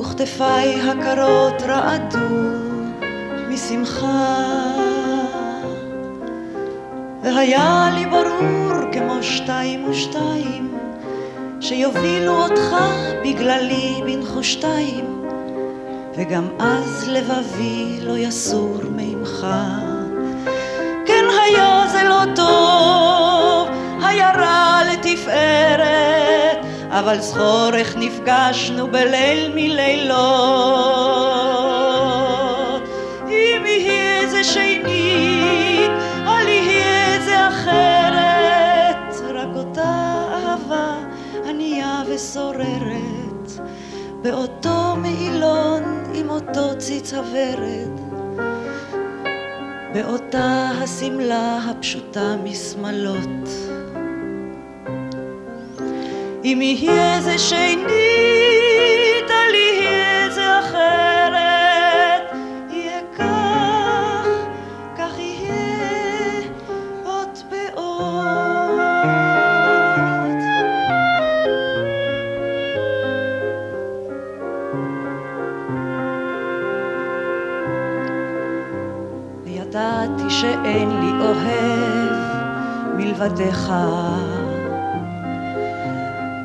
[0.00, 2.36] וכתפיי הקרות רעדו
[3.48, 4.44] משמחה.
[7.22, 10.74] והיה לי ברור כמו שתיים ושתיים
[11.60, 12.76] שיובילו אותך
[13.24, 15.17] בגללי בנחושתיים
[16.18, 19.46] וגם אז לבבי לא יסור ממך.
[21.06, 23.68] כן היה זה לא טוב,
[24.02, 26.58] היה רע לתפארת
[26.90, 30.18] אבל זכור איך נפגשנו בליל מלילות.
[33.28, 35.90] אם יהיה זה שנית,
[36.26, 40.94] אל יהיה זה אחרת רק אותה אהבה
[41.48, 43.07] ענייה ושוררת
[44.22, 45.82] באותו מעילון
[46.14, 48.00] עם אותו ציץ הוורד
[49.94, 53.48] באותה השמלה הפשוטה משמלות.
[56.44, 58.67] אם יהיה זה שנית,
[83.18, 83.72] מלבדך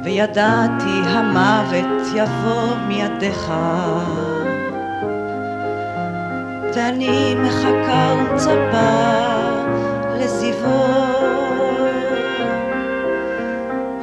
[0.04, 3.54] וידעתי המוות יבוא מידיך.
[6.76, 9.04] ואני מחכה ומצפה
[10.20, 10.84] לזיוו.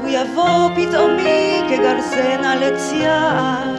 [0.02, 3.76] הוא יבוא פתאומי כגרזן על עץ יער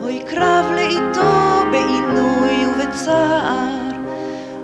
[0.00, 3.77] או יקרב לאיתו בעינוי ובצער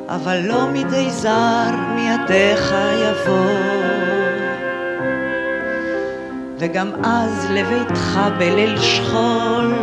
[0.09, 3.85] אבל לא מידי זר מידיך יבוא
[6.59, 9.75] וגם אז לביתך בליל שכול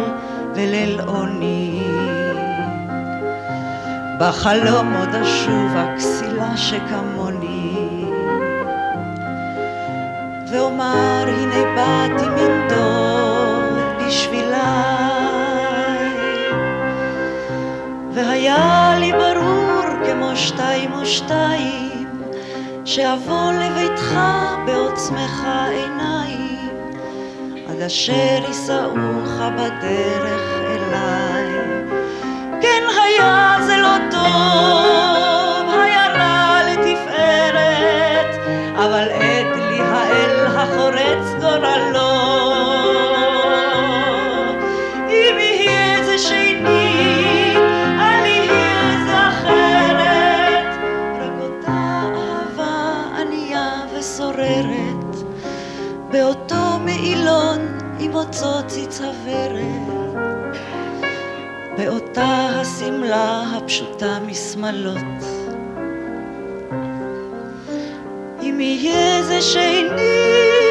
[0.54, 1.84] וליל עוני.
[4.20, 8.06] בחלום עוד אשובה כסילה שכמוני.
[10.52, 14.42] ואומר הנה באתי מן דוד בשבילי.
[18.14, 19.31] והיה לי כמו
[20.48, 22.08] שתיים ושתיים
[22.86, 24.20] שאבוא לביתך
[24.66, 26.70] בעוצמך עיניים
[27.70, 31.54] עד אשר יישאוך בדרך אליי.
[32.62, 35.11] כן היה זה לא טוב,
[62.82, 64.98] השמלה הפשוטה משמלות.
[68.42, 70.71] אם יהיה זה שנית,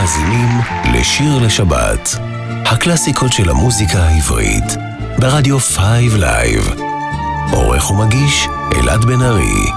[0.00, 0.48] מאזינים
[0.94, 2.16] לשיר לשבת,
[2.66, 4.64] הקלאסיקות של המוזיקה העברית,
[5.18, 5.78] ברדיו 5
[6.18, 6.74] לייב.
[7.52, 9.70] עורך ומגיש אלעד בן ארי.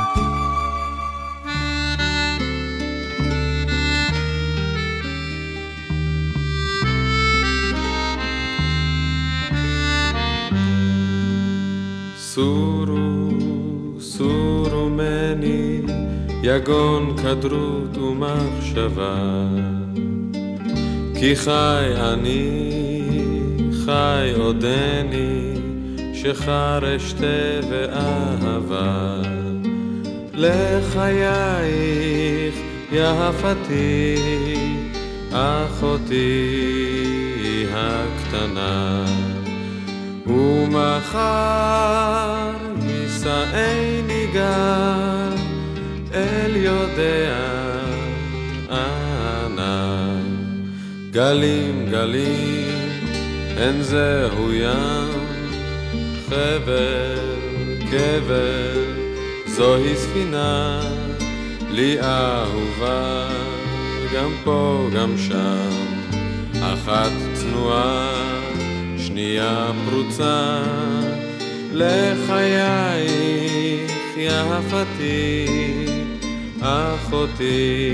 [12.18, 13.30] סורו,
[14.00, 15.82] סורו מני,
[16.44, 19.81] יגון כדרות ומחשבה.
[21.22, 22.80] כי חי אני,
[23.86, 25.54] חי עודני,
[26.14, 29.22] שחר אשתה ואהבה.
[30.34, 31.76] לחייך
[32.92, 34.16] יפתי,
[35.32, 36.56] אחותי
[37.74, 39.06] הקטנה.
[40.28, 41.22] ומחר
[42.88, 45.36] יישאני גל
[46.14, 47.61] אל יודע
[51.12, 52.90] גלים גלים
[53.58, 55.26] אין זהו ים,
[56.30, 57.20] חבל
[57.92, 58.84] קבר
[59.46, 60.82] זוהי ספינה
[61.70, 63.28] לי אהובה.
[64.16, 65.70] גם פה גם שם,
[66.62, 68.14] אחת צנועה
[68.98, 70.64] שנייה פרוצה.
[71.74, 73.12] לחייך
[74.18, 75.46] יפתי,
[76.62, 77.92] אחותי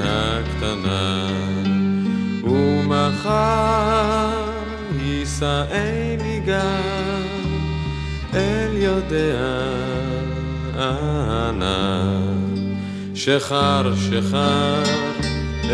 [0.00, 1.57] הקטנה.
[5.00, 7.22] יישאני גם
[8.34, 9.38] אל יודע
[10.74, 12.20] אנה.
[13.14, 14.82] שחר שחר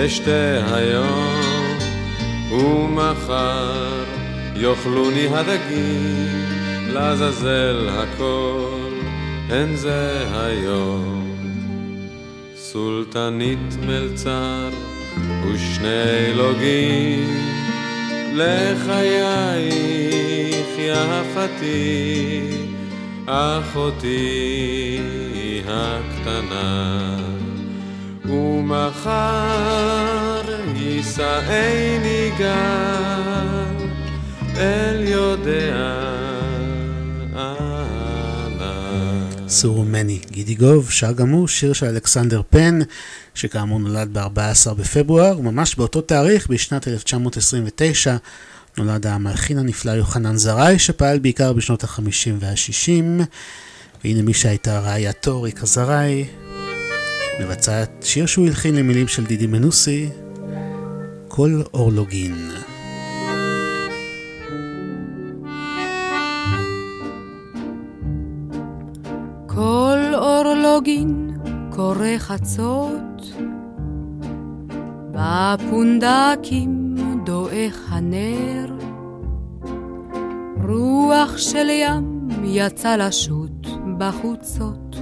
[0.07, 1.79] אשתה היום
[2.51, 4.05] ומחר
[4.57, 6.45] יאכלוני הדגים,
[6.93, 8.93] לעזאזל הכל,
[9.49, 11.37] הן זה היום.
[12.57, 14.71] סולטנית מלצר
[15.21, 17.29] ושני לוגים,
[18.35, 19.75] לחייך
[20.79, 22.41] יפתי,
[23.27, 25.01] אחותי
[25.69, 27.25] הקטנה.
[28.25, 30.43] ומחר
[30.77, 33.87] יישאני גל
[34.57, 36.01] אל יודע
[39.49, 40.19] סורו מני.
[40.31, 42.79] גידי גוב שר גם הוא שיר של אלכסנדר פן,
[43.35, 48.17] שכאמור נולד ב-14 בפברואר, וממש באותו תאריך, בשנת 1929,
[48.79, 53.23] נולד המלחין הנפלא יוחנן זרעי, שפעל בעיקר בשנות ה-50 וה-60.
[54.05, 56.25] והנה מי שהייתה רעייתו ריקה זרעי,
[57.41, 60.09] מבצעת שיר שהוא הלחין למילים של דידי מנוסי,
[61.29, 62.51] כל אורלוגין.
[69.47, 71.34] כל אורלוגין
[71.75, 73.33] קורא חצות,
[75.11, 78.67] בפונדקים דועך הנר,
[80.69, 83.67] רוח של ים יצא לשוט
[83.99, 84.97] בחוצות,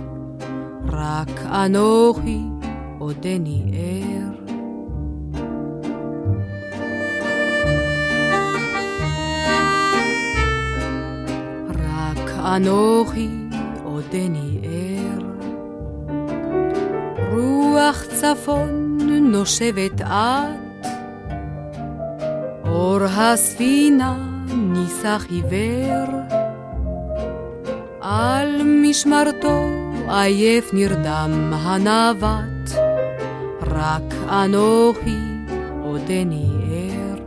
[0.88, 2.40] רק אנוכי
[2.98, 4.32] עודני ער.
[12.56, 13.28] אנוכי
[13.84, 14.51] עודני.
[17.32, 20.46] רוח צפון נושבת את,
[22.64, 24.16] אור הספינה
[24.54, 26.18] ניסח עיוור,
[28.00, 29.60] על משמרתו
[30.08, 32.70] עייף נרדם הנווט,
[33.62, 35.18] רק אנוכי
[35.82, 37.18] עודני ער.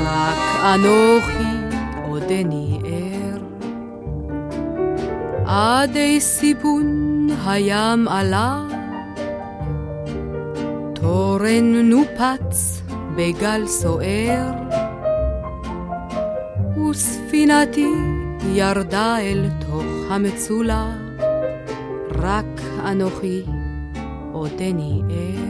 [0.00, 1.55] רק אנוכי
[2.26, 3.40] עודני ער.
[5.46, 8.62] עדי סיפון הים עלה,
[10.94, 12.82] תורן נופץ
[13.16, 14.52] בגל סוער,
[16.90, 17.92] וספינתי
[18.54, 20.96] ירדה אל תוך המצולה,
[22.10, 23.42] רק אנוכי
[24.32, 25.45] עודני ער.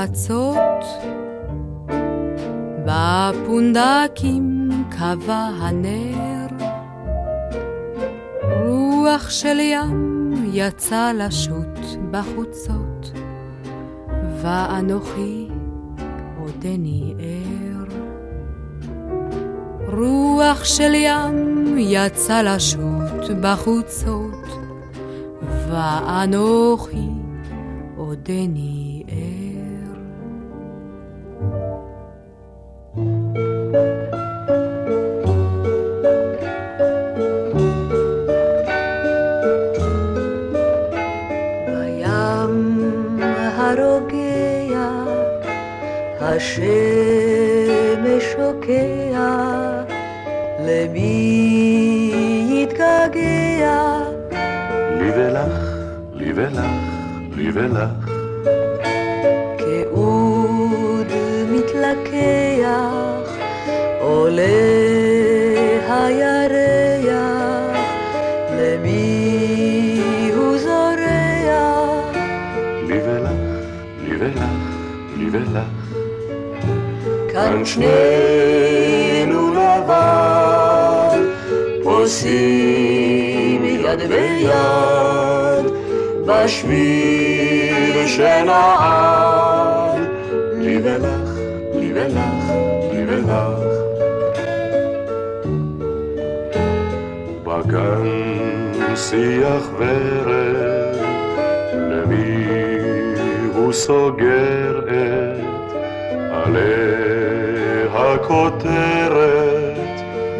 [0.00, 0.84] קורא חצות,
[2.86, 6.46] בפונדקים קבע הנר,
[8.42, 11.78] רוח של ים יצא לשוט
[12.10, 13.12] בחוצות,
[14.42, 15.48] ואנוכי
[16.40, 17.84] עודני ער.
[19.96, 24.48] רוח של ים יצא לשוט בחוצות,
[25.68, 27.08] ואנוכי
[27.96, 28.79] עודני
[86.50, 90.00] בשביל שנעל.
[90.58, 91.30] לי ולך,
[91.74, 92.44] לי ולך,
[92.92, 93.60] לי ולך.
[97.44, 98.06] בגן
[98.96, 100.96] שיח ורד,
[101.74, 102.46] למי
[103.54, 105.72] הוא סוגר את
[106.30, 109.20] עלי הכותרת?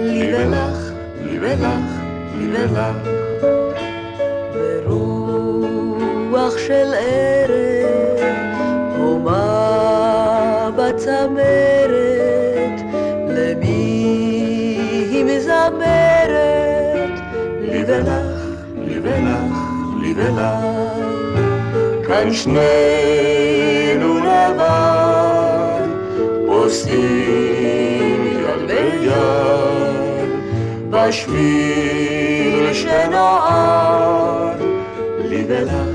[0.00, 0.92] לי ולך,
[1.24, 1.88] לי ולך,
[2.38, 3.19] לי ולך.
[6.70, 8.20] של ערב,
[8.98, 11.97] הומה בצמרת,
[13.28, 13.66] למי
[15.10, 16.30] היא מזמרת?
[17.60, 18.40] לי ולך,
[18.84, 19.59] לי ולך,
[20.02, 20.64] לי ולך.
[22.06, 25.86] כאן שנינו לבד,
[26.47, 30.30] פוסעים יד ביד,
[30.90, 34.60] בשביל שנועד,
[35.18, 35.89] לי ולך,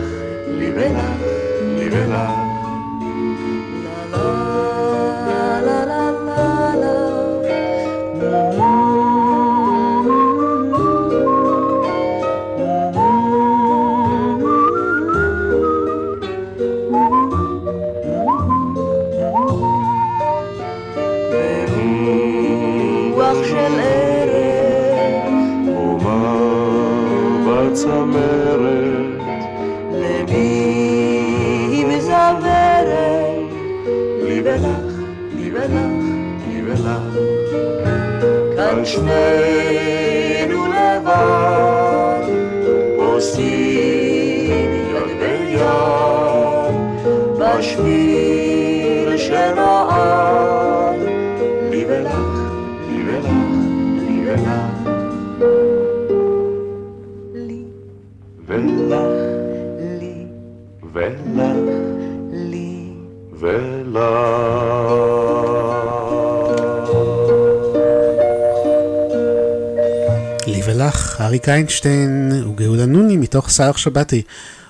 [71.65, 74.21] איינשטיין וגאולה נוני מתוך סאלח שבתי.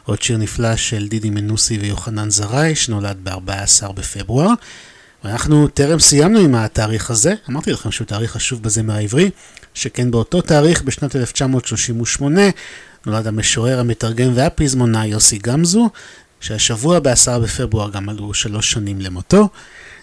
[0.04, 4.50] עוד שיר נפלא של דידי מנוסי ויוחנן זרעי, שנולד ב-14 בפברואר.
[5.24, 9.30] ואנחנו טרם סיימנו עם התאריך הזה, אמרתי לכם שהוא תאריך חשוב בזמר העברי,
[9.74, 12.42] שכן באותו תאריך בשנת 1938
[13.06, 15.90] נולד המשורר, המתרגם והפזמונאי יוסי גמזו,
[16.40, 19.50] שהשבוע ב-10 בפברואר גם עלו שלוש שנים למותו.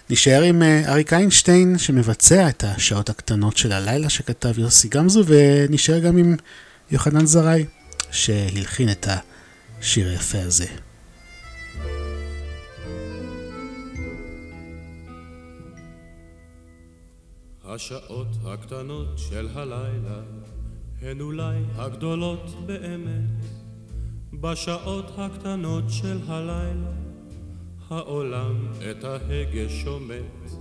[0.09, 5.99] נשאר עם אה, אריק איינשטיין שמבצע את השעות הקטנות של הלילה שכתב יוסי גמזו, ונשאר
[5.99, 6.35] גם עם
[6.91, 7.65] יוחנן זרעי
[8.11, 9.07] שהלחין את
[9.79, 10.65] השיר היפה הזה.
[17.63, 20.21] השעות הקטנות של הלילה
[21.01, 23.45] הן אולי הגדולות באמת.
[24.33, 26.91] בשעות הקטנות של הלילה
[27.89, 30.51] העולם את ההגה שומט.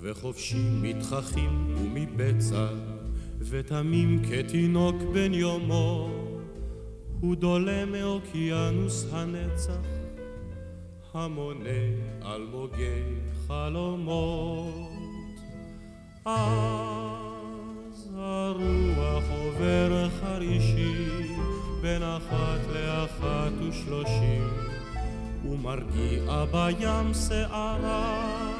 [0.00, 2.66] וחופשים מתחכים ומבצע
[3.50, 6.08] ותמים כתינוק בן יומו
[7.20, 9.86] הוא דולה מאוקיינוס הנצח
[11.14, 11.68] המונה
[12.24, 13.02] אלמוגי
[13.46, 14.92] חלומות.
[16.24, 21.08] אז הרוח עובר חרישי
[21.82, 24.48] בין אחת לאחת ושלושים
[25.44, 28.52] ומרגיע בים שערה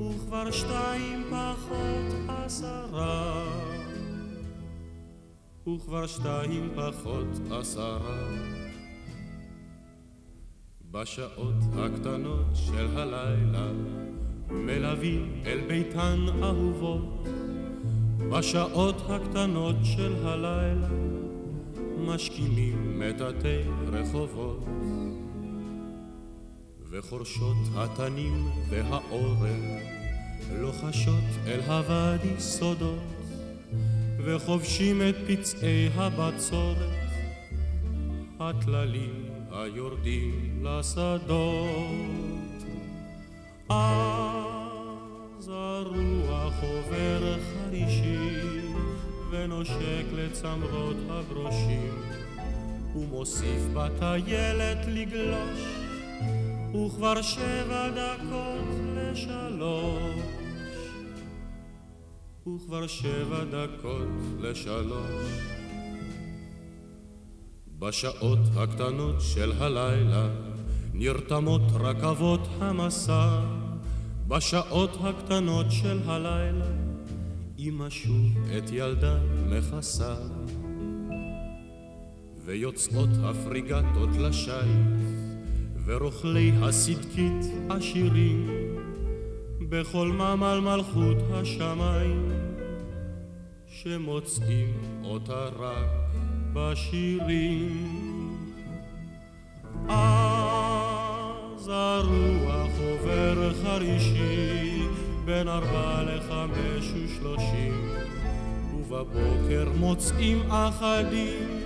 [0.00, 3.75] וכבר שתיים פחות עשרה
[5.68, 8.28] וכבר שתיים פחות עשרה.
[10.90, 13.68] בשעות הקטנות של הלילה
[14.50, 17.28] מלווים אל ביתן אהובות.
[18.30, 20.88] בשעות הקטנות של הלילה
[21.98, 23.60] משכימים מטאטי
[23.92, 24.64] רחובות.
[26.90, 29.60] וחורשות התנים והאורן
[30.52, 33.15] לוחשות אל הוואדי סודות
[34.26, 36.76] וחובשים את פצעי הבצורת.
[38.40, 41.46] הטללים היורדים לשדות.
[43.68, 48.40] אז הרוח עובר חרישי
[49.30, 51.92] ונושק לצמרות הברושים.
[52.96, 55.60] ומוסיף בטיילת לגלוש
[56.74, 58.64] וכבר שבע דקות
[58.96, 60.35] לשלוש
[62.46, 64.08] וכבר שבע דקות
[64.40, 65.40] לשלוש.
[67.78, 70.28] בשעות הקטנות של הלילה
[70.94, 73.40] נרתמות רכבות המסע.
[74.28, 76.66] בשעות הקטנות של הלילה
[77.58, 79.18] אמא שוב את ילדה
[79.48, 80.14] מכסה.
[82.44, 84.96] ויוצאות הפריגטות לשיט
[85.84, 88.46] ורוכלי הסדקית עשירים.
[89.68, 92.35] בכל ממל מלכות השמיים
[93.82, 95.90] שמוצאים אותה רק
[96.52, 98.06] בשירים.
[99.88, 104.82] אז הרוח עובר חרישי
[105.24, 107.94] בין ארבע לחמש ושלושים
[108.74, 111.62] ובבוקר מוצאים אחדים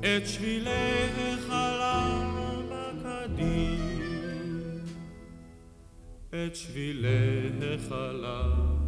[0.00, 3.78] את שבילי החלב בקדים.
[6.30, 8.79] את שבילי החלב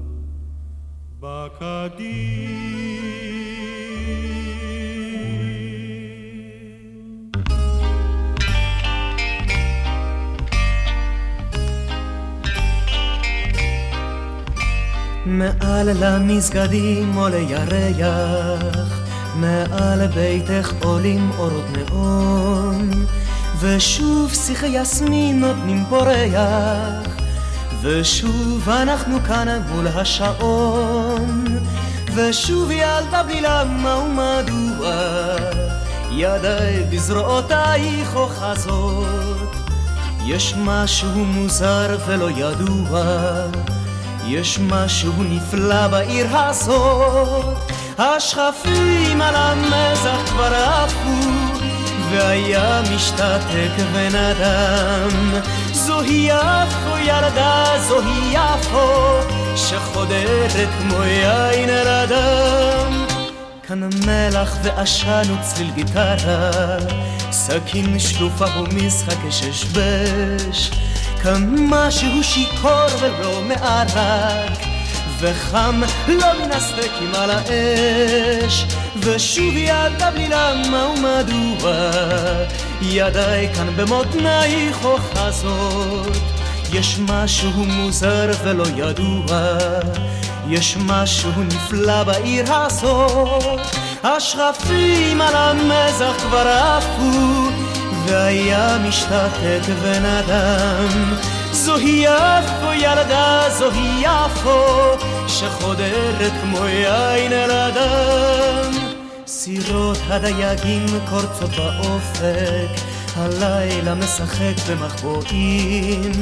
[15.27, 19.01] מעל למסגדים עולה ירח,
[19.35, 22.90] מעל ביתך עולים אורות נאון,
[23.61, 27.22] ושוב שיחי יסמין נותנים פה ריח,
[27.82, 31.44] ושוב אנחנו כאן מול השעון,
[32.14, 34.92] ושוב ילדה בלי למה ומדוע,
[36.10, 39.52] ידיי בזרועותייך אוחזות,
[40.26, 43.02] יש משהו מוזר ולא ידוע.
[44.26, 51.61] יש משהו נפלא בעיר הזאת, השכפים על המזח כבר עפו,
[52.12, 55.40] והיה משתתק בן אדם.
[55.72, 59.20] זוהי יפו ילדה, זוהי יפו,
[59.56, 63.06] שחודרת כמו יין אל אדם.
[63.66, 66.51] כאן מלח ועשן וצליל גיטרה,
[67.30, 70.70] סכין שלופה ומשחק ששבש.
[71.22, 74.72] כאן משהו שיכור ולא מערק
[75.23, 78.66] וחם לא מן הסטייקים על האש.
[78.97, 81.90] ושוב ילדה בלי למה ומדוע?
[82.82, 86.16] ידיי כאן במותנייך אוחזות
[86.73, 89.57] יש משהו מוזר ולא ידוע.
[90.49, 93.61] יש משהו נפלא בעיר הזאת.
[94.05, 97.49] השכפים על המזח כבר עפו
[98.07, 101.15] והיה משתתק בן אדם
[101.52, 104.64] זוהי יפו ילדה, זוהי יפו
[105.28, 108.72] שחודרת כמו יין אל אדם.
[109.26, 112.82] סירות הדייגים קורצות באופק
[113.16, 116.12] הלילה משחק במחבואים.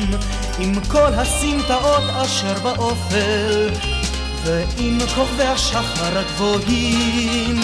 [0.59, 3.69] עם כל הסמטאות אשר באופל
[4.45, 7.61] ועם כוכבי השחר הגבוהים.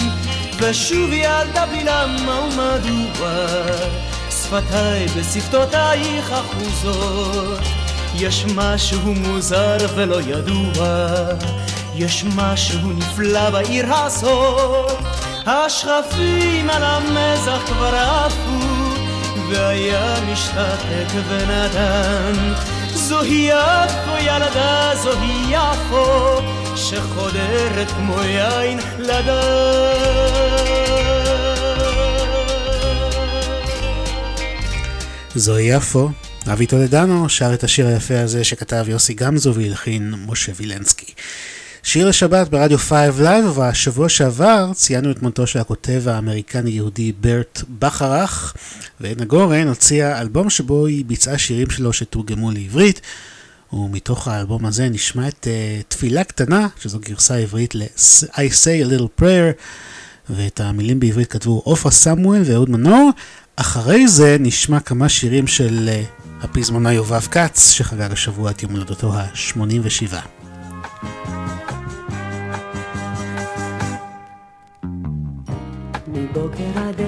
[0.57, 3.35] ושוב ילדה בלי למה ומדוע
[4.47, 7.59] שפתיי בשפתותייך אחוזות
[8.15, 11.07] יש משהו מוזר ולא ידוע
[11.95, 14.97] יש משהו נפלא בעיר הזאת.
[15.45, 18.67] השכפים על המזח כבר עפו
[19.49, 21.07] והיה משתתק
[21.65, 22.53] אדם
[22.93, 26.41] זוהי יפו ילדה, זוהי יפו
[26.75, 28.79] שחודרת כמו יין
[35.37, 36.09] זוהי יפו,
[36.47, 41.13] אבי טולדנו שר את השיר היפה הזה שכתב יוסי גמזו והלחין משה וילנסקי.
[41.83, 48.53] שיר לשבת ברדיו 5 לייב, ובשבוע שעבר ציינו את מותו של הכותב האמריקני-יהודי ברט בכרך,
[48.99, 53.01] ועדנה גורן הוציאה אלבום שבו היא ביצעה שירים שלו שתורגמו לעברית,
[53.73, 59.21] ומתוך האלבום הזה נשמע את uh, תפילה קטנה, שזו גרסה עברית ל-I say a little
[59.21, 59.61] prayer,
[60.29, 63.11] ואת המילים בעברית כתבו עופרה סמואל ואהוד מנור.
[63.59, 69.13] אחרי זה נשמע כמה שירים של uh, הפזמונה יובב כץ, שחגג השבוע את יום הולדתו
[69.13, 70.15] ה-87.
[76.07, 77.01] מבוקר עד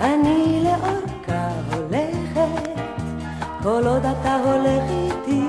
[0.00, 2.07] אני לאורכה הולכת,
[3.68, 5.48] כל עוד אתה הולך איתי.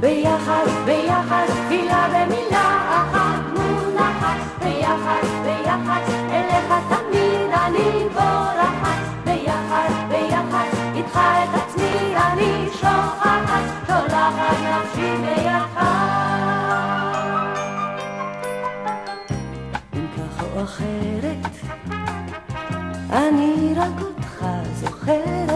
[0.00, 11.18] ביחד, ביחד תפילה במילה אחת מונחת, ביחד, ביחד, אליך תמיד אני בורחת, ביחד, ביחד, איתך
[11.18, 15.80] את עצמי אני שוכחת, שולחת נפשי בידך.
[19.94, 21.46] אם כך או אחרת,
[23.10, 25.53] אני רק אותך זוכרת,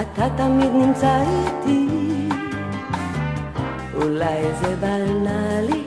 [0.00, 1.88] אתה תמיד נמצא איתי.
[3.94, 5.82] אולי זה בנאלי,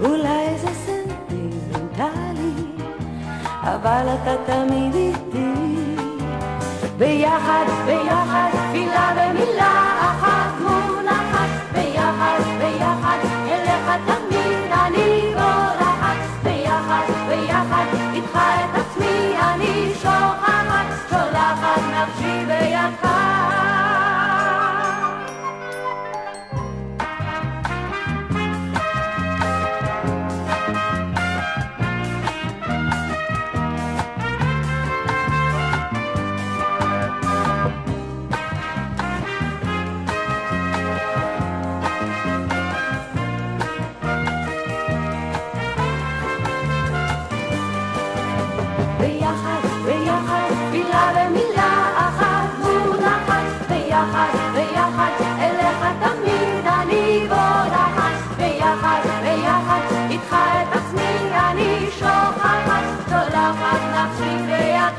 [0.00, 2.52] אולי זה סנטימנטלי,
[3.62, 5.52] אבל אתה תמיד איתי.
[6.98, 13.18] ביחד, ביחד, תפילה במילה אחת מונחת, ביחד, ביחד,
[13.48, 14.39] אליך תמיד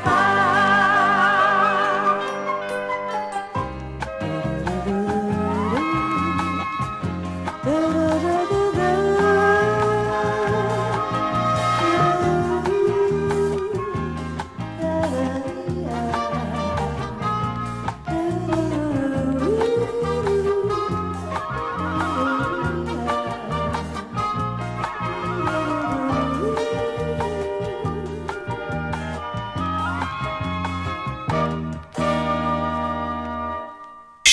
[0.04, 0.41] I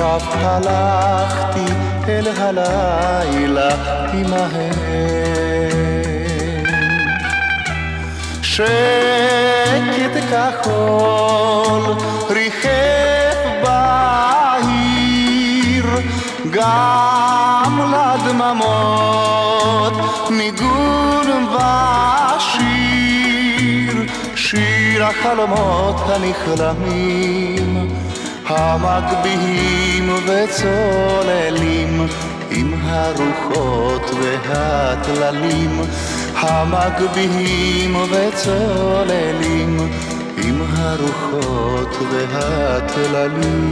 [0.00, 1.64] מחושב הלכתי
[2.08, 3.68] אל הלילה
[4.12, 4.74] עמהם.
[8.42, 11.84] שקט כחול
[12.30, 15.86] ריחף בעיר,
[16.50, 19.94] גם לדממות
[20.30, 21.28] ניגון
[22.36, 23.96] ושיר,
[24.34, 27.89] שיר החלומות הנכלמים,
[28.50, 32.06] המגביהים וצוללים,
[32.50, 35.80] עם הרוחות והטללים,
[36.34, 39.78] המגביהים וצוללים,
[40.44, 43.70] עם הרוחות והטללים.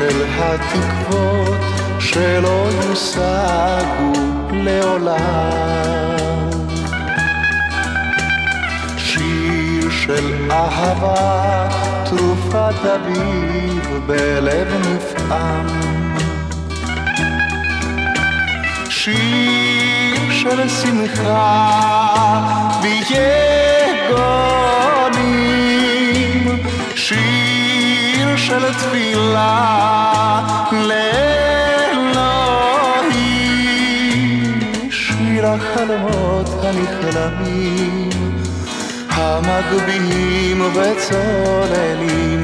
[0.00, 1.60] של התקוות
[1.98, 4.12] שלא יושגו
[4.52, 6.50] לעולם.
[8.96, 11.68] שיר של אהבה,
[12.04, 15.66] תרופת אביב בלב נפעם.
[18.88, 21.70] שיר של שמחה
[22.82, 23.50] ויגונים.
[26.94, 27.79] שיר
[28.36, 30.40] של תפילה
[30.72, 31.30] לאלוהים.
[34.90, 38.08] שיר החלומות הנכלמים,
[39.08, 42.42] המגביהים וצוללים,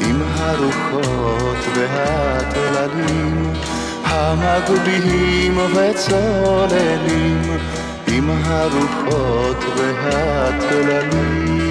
[0.00, 3.52] עם הרוחות והטללים,
[4.04, 7.42] המגביהים וצוללים,
[8.08, 11.63] עם הרוחות והטללים.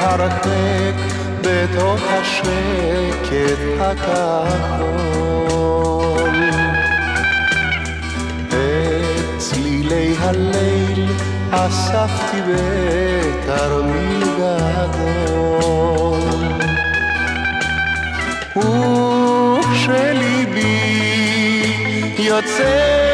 [0.00, 0.96] להרחק
[1.40, 4.90] בתוך השקט הכחול.
[8.48, 11.06] את צלילי הליל
[11.50, 15.00] אספתי בתרמיל גדול.
[19.60, 20.80] וכשליבי
[22.18, 23.09] יוצא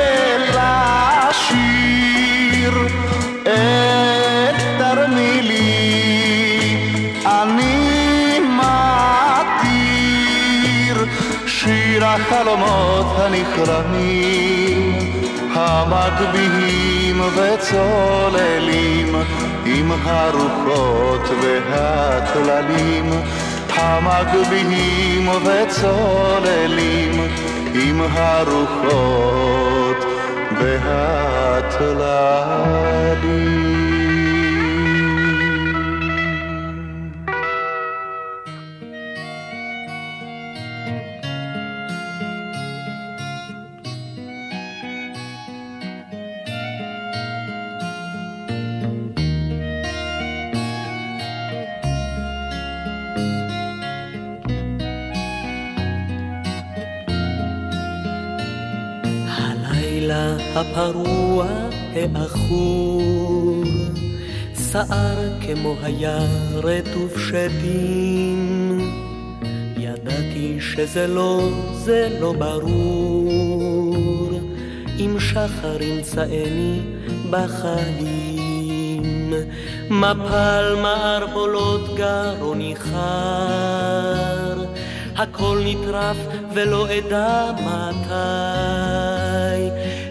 [12.16, 14.98] החלומות הנכרמים
[15.54, 19.14] המגביהים וצוללים
[19.66, 23.10] עם הרוחות והטללים
[23.74, 27.12] המגביהים וצוללים
[27.74, 30.04] עם הרוחות
[30.60, 32.26] והטללים.
[62.14, 63.64] העכור,
[64.54, 66.18] סער כמו היה
[66.54, 68.80] רטוב שדים.
[69.78, 74.30] ידעתי שזה לא, זה לא ברור,
[74.98, 76.80] אם שחר ימצאני
[77.30, 79.32] בחיים.
[79.90, 84.64] מפל מערבולות גרוני חר,
[85.16, 86.16] הכל נטרף
[86.54, 88.16] ולא אדע מתי.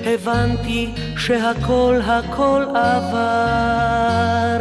[0.06, 0.90] הבנתי
[1.26, 4.58] שהכל הכל עבר,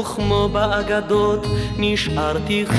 [0.00, 2.78] וכמו באגדות נשארתי חי.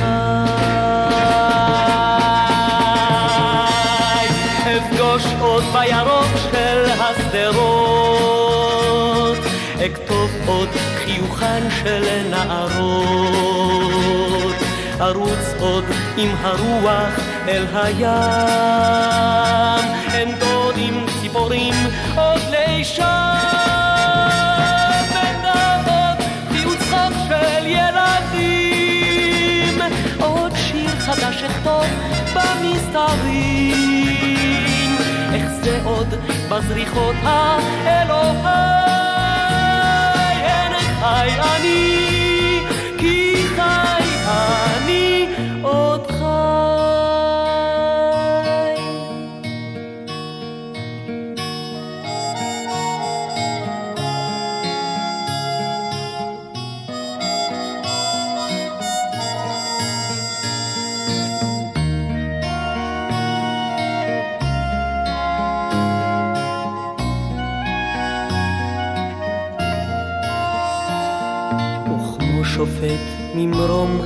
[4.78, 8.18] אפגוש עוד בירוק של השדרות,
[9.76, 10.70] אכתוב עוד
[11.04, 13.50] חיוכן של נערות.
[15.02, 15.84] ארוץ עוד
[16.18, 18.10] עם הרוח אל הים,
[20.14, 21.74] אנדוד עם ציפורים
[22.16, 22.39] עוד
[22.80, 23.04] לישם.
[25.12, 26.18] ונעוד
[26.52, 28.96] חיוך צחוק של ילדים,
[30.20, 31.86] עוד שיר חדש אכתוב
[32.34, 33.76] במסתרים.
[35.34, 36.08] איך זה עוד
[36.50, 38.40] בזריחות האלוהי,
[40.44, 42.60] הן חי אני,
[42.98, 45.28] כי חי אני
[45.62, 46.09] עוד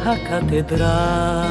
[0.05, 1.43] הקתדרה,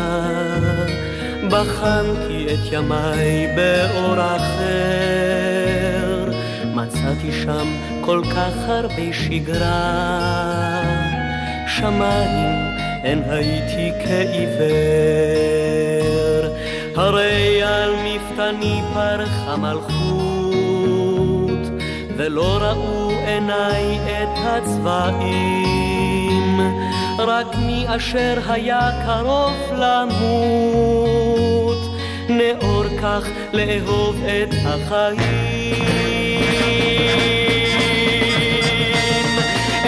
[1.50, 6.30] בחנתי את ימיי באור אחר,
[6.74, 7.66] מצאתי שם
[8.00, 10.82] כל כך הרבה שגרה,
[11.66, 12.72] שמיים
[13.04, 14.72] אין הייתי כעיוור,
[16.96, 19.92] הרי על מפתני פרחה מלכות,
[22.16, 25.71] ולא ראו עיניי את הצבעים,
[27.26, 30.98] רק מי אשר היה קרוב למות,
[32.28, 35.82] נאור כך לאהוב את החיים.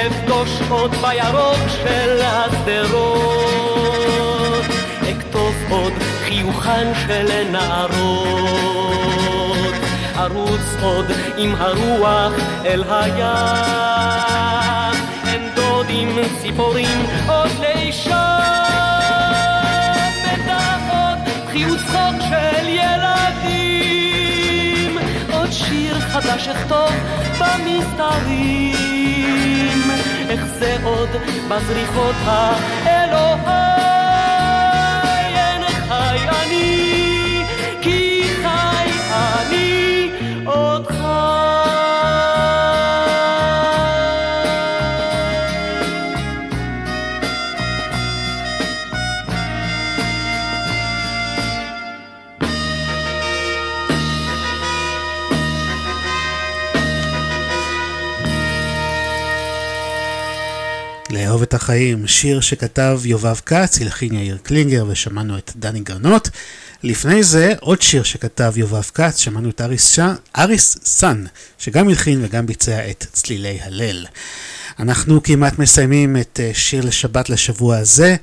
[0.07, 3.75] אפגוש עוד בירוק של השדרות,
[5.03, 5.93] אכתוב עוד
[6.25, 8.55] חיוכן של נערות,
[10.17, 11.07] ארוץ עוד
[11.37, 12.33] עם הרוח
[12.65, 13.85] אל הים,
[16.55, 18.13] ציפורים עוד לישם,
[20.35, 21.19] אדע עוד
[21.51, 24.19] חיוך צחוק של ילדים,
[25.33, 26.91] עוד שיר חדש אכתוב
[27.39, 28.61] במסתרים,
[30.29, 31.09] איך זה עוד
[31.49, 34.04] בזריחות האלוהי,
[61.55, 66.31] החיים, שיר שכתב יובב כץ, הלחין יאיר קלינגר ושמענו את דני גרנות.
[66.83, 69.99] לפני זה עוד שיר שכתב יובב כץ, שמענו את אריס, ש...
[70.39, 71.25] אריס סאן,
[71.59, 74.07] שגם הלחין וגם ביצע את צלילי הלל.
[74.79, 78.17] אנחנו כמעט מסיימים את אה, שיר לשבת לשבוע הזה.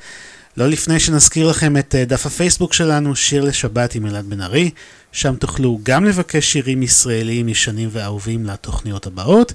[0.58, 4.72] לא לפני שנזכיר לכם את אה, דף הפייסבוק שלנו, שיר לשבת עם אלעד בן ארי.
[5.12, 9.54] שם תוכלו גם לבקש שירים ישראליים ישנים ואהובים לתוכניות הבאות,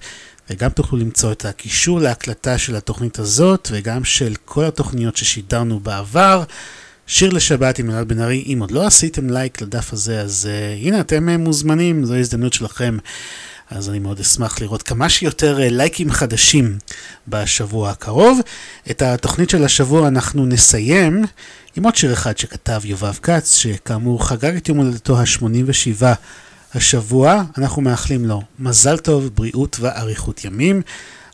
[0.51, 6.43] וגם תוכלו למצוא את הקישור להקלטה של התוכנית הזאת, וגם של כל התוכניות ששידרנו בעבר.
[7.07, 10.87] שיר לשבת עם אלעד בן ארי, אם עוד לא עשיתם לייק לדף הזה, אז uh,
[10.87, 12.99] הנה אתם uh, מוזמנים, זו ההזדמנות שלכם.
[13.71, 16.79] אז אני מאוד אשמח לראות כמה שיותר uh, לייקים חדשים
[17.29, 18.41] בשבוע הקרוב.
[18.91, 21.25] את התוכנית של השבוע אנחנו נסיים
[21.77, 26.03] עם עוד שיר אחד שכתב יובב כץ, שכאמור חגג את יום הולדתו ה-87
[26.77, 27.43] השבוע.
[27.59, 30.83] אנחנו מאחלים לו מזל טוב, בריאות ואריכות ימים.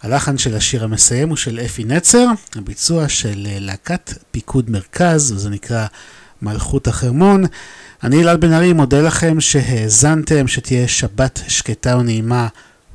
[0.03, 5.51] הלחן של השיר המסיים הוא של אפי נצר, הביצוע של אה, להקת פיקוד מרכז, וזה
[5.51, 5.87] נקרא
[6.43, 7.45] מלכות החרמון.
[8.05, 12.49] אני אלעל בן ארי מודה לכם שהאזנתם, שתהיה שבת שקטה ונעימה,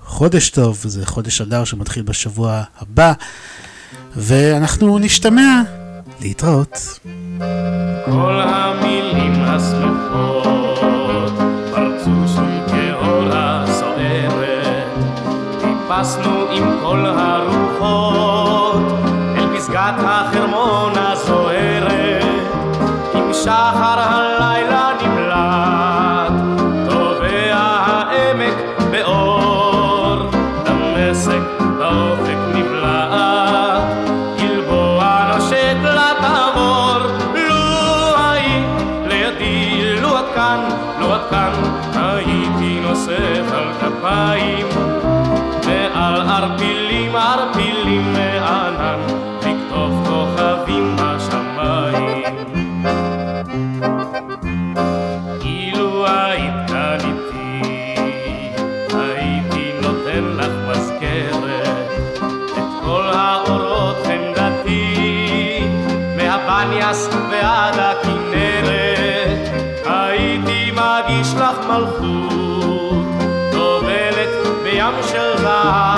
[0.06, 3.14] חודש טוב, זה חודש אדר שמתחיל בשבוע הבא,
[4.16, 5.62] ואנחנו נשתמע,
[6.22, 7.00] להתראות.
[8.06, 10.37] כל המילים השמחות
[16.88, 18.82] כל הרוחות
[19.38, 22.24] אל פסגת החרמון הזוהרת
[23.14, 24.27] עם שחר הלילה
[75.68, 75.97] של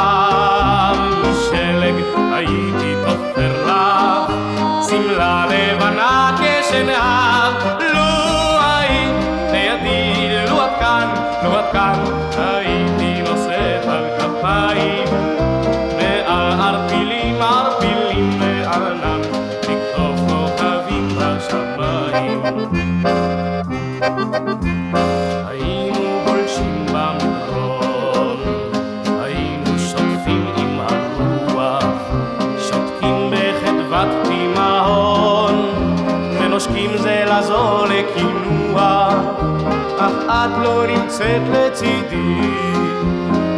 [41.20, 42.42] נמצאת לצידי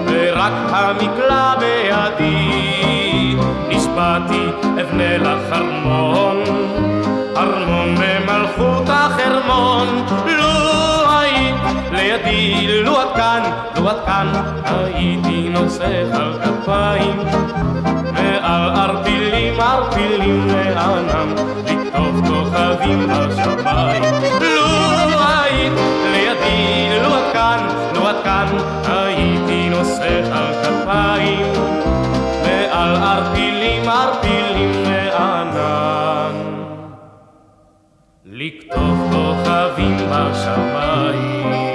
[0.08, 3.36] ורק המקלע בידי.
[3.70, 4.46] נשבעתי
[4.82, 6.44] אבנה לך ארמון
[7.38, 10.06] ארמון במלכות החרמון.
[10.26, 11.56] לו היית
[11.92, 13.42] לידי לו את כאן
[13.78, 14.28] לו את כאן
[14.66, 17.20] הייתי נוסך על כפיים.
[18.14, 21.36] ועל ערפילים ערפילים לענם
[21.66, 24.04] לכתוב כוכבים בשמיים.
[24.42, 26.01] לו היית
[27.04, 31.54] לו את כאן לו את כאן הייתי נוסך על כפיים
[32.44, 36.36] ועל ערפילים ערפילים לענן
[38.26, 41.71] לכתוב כוכבים בשמיים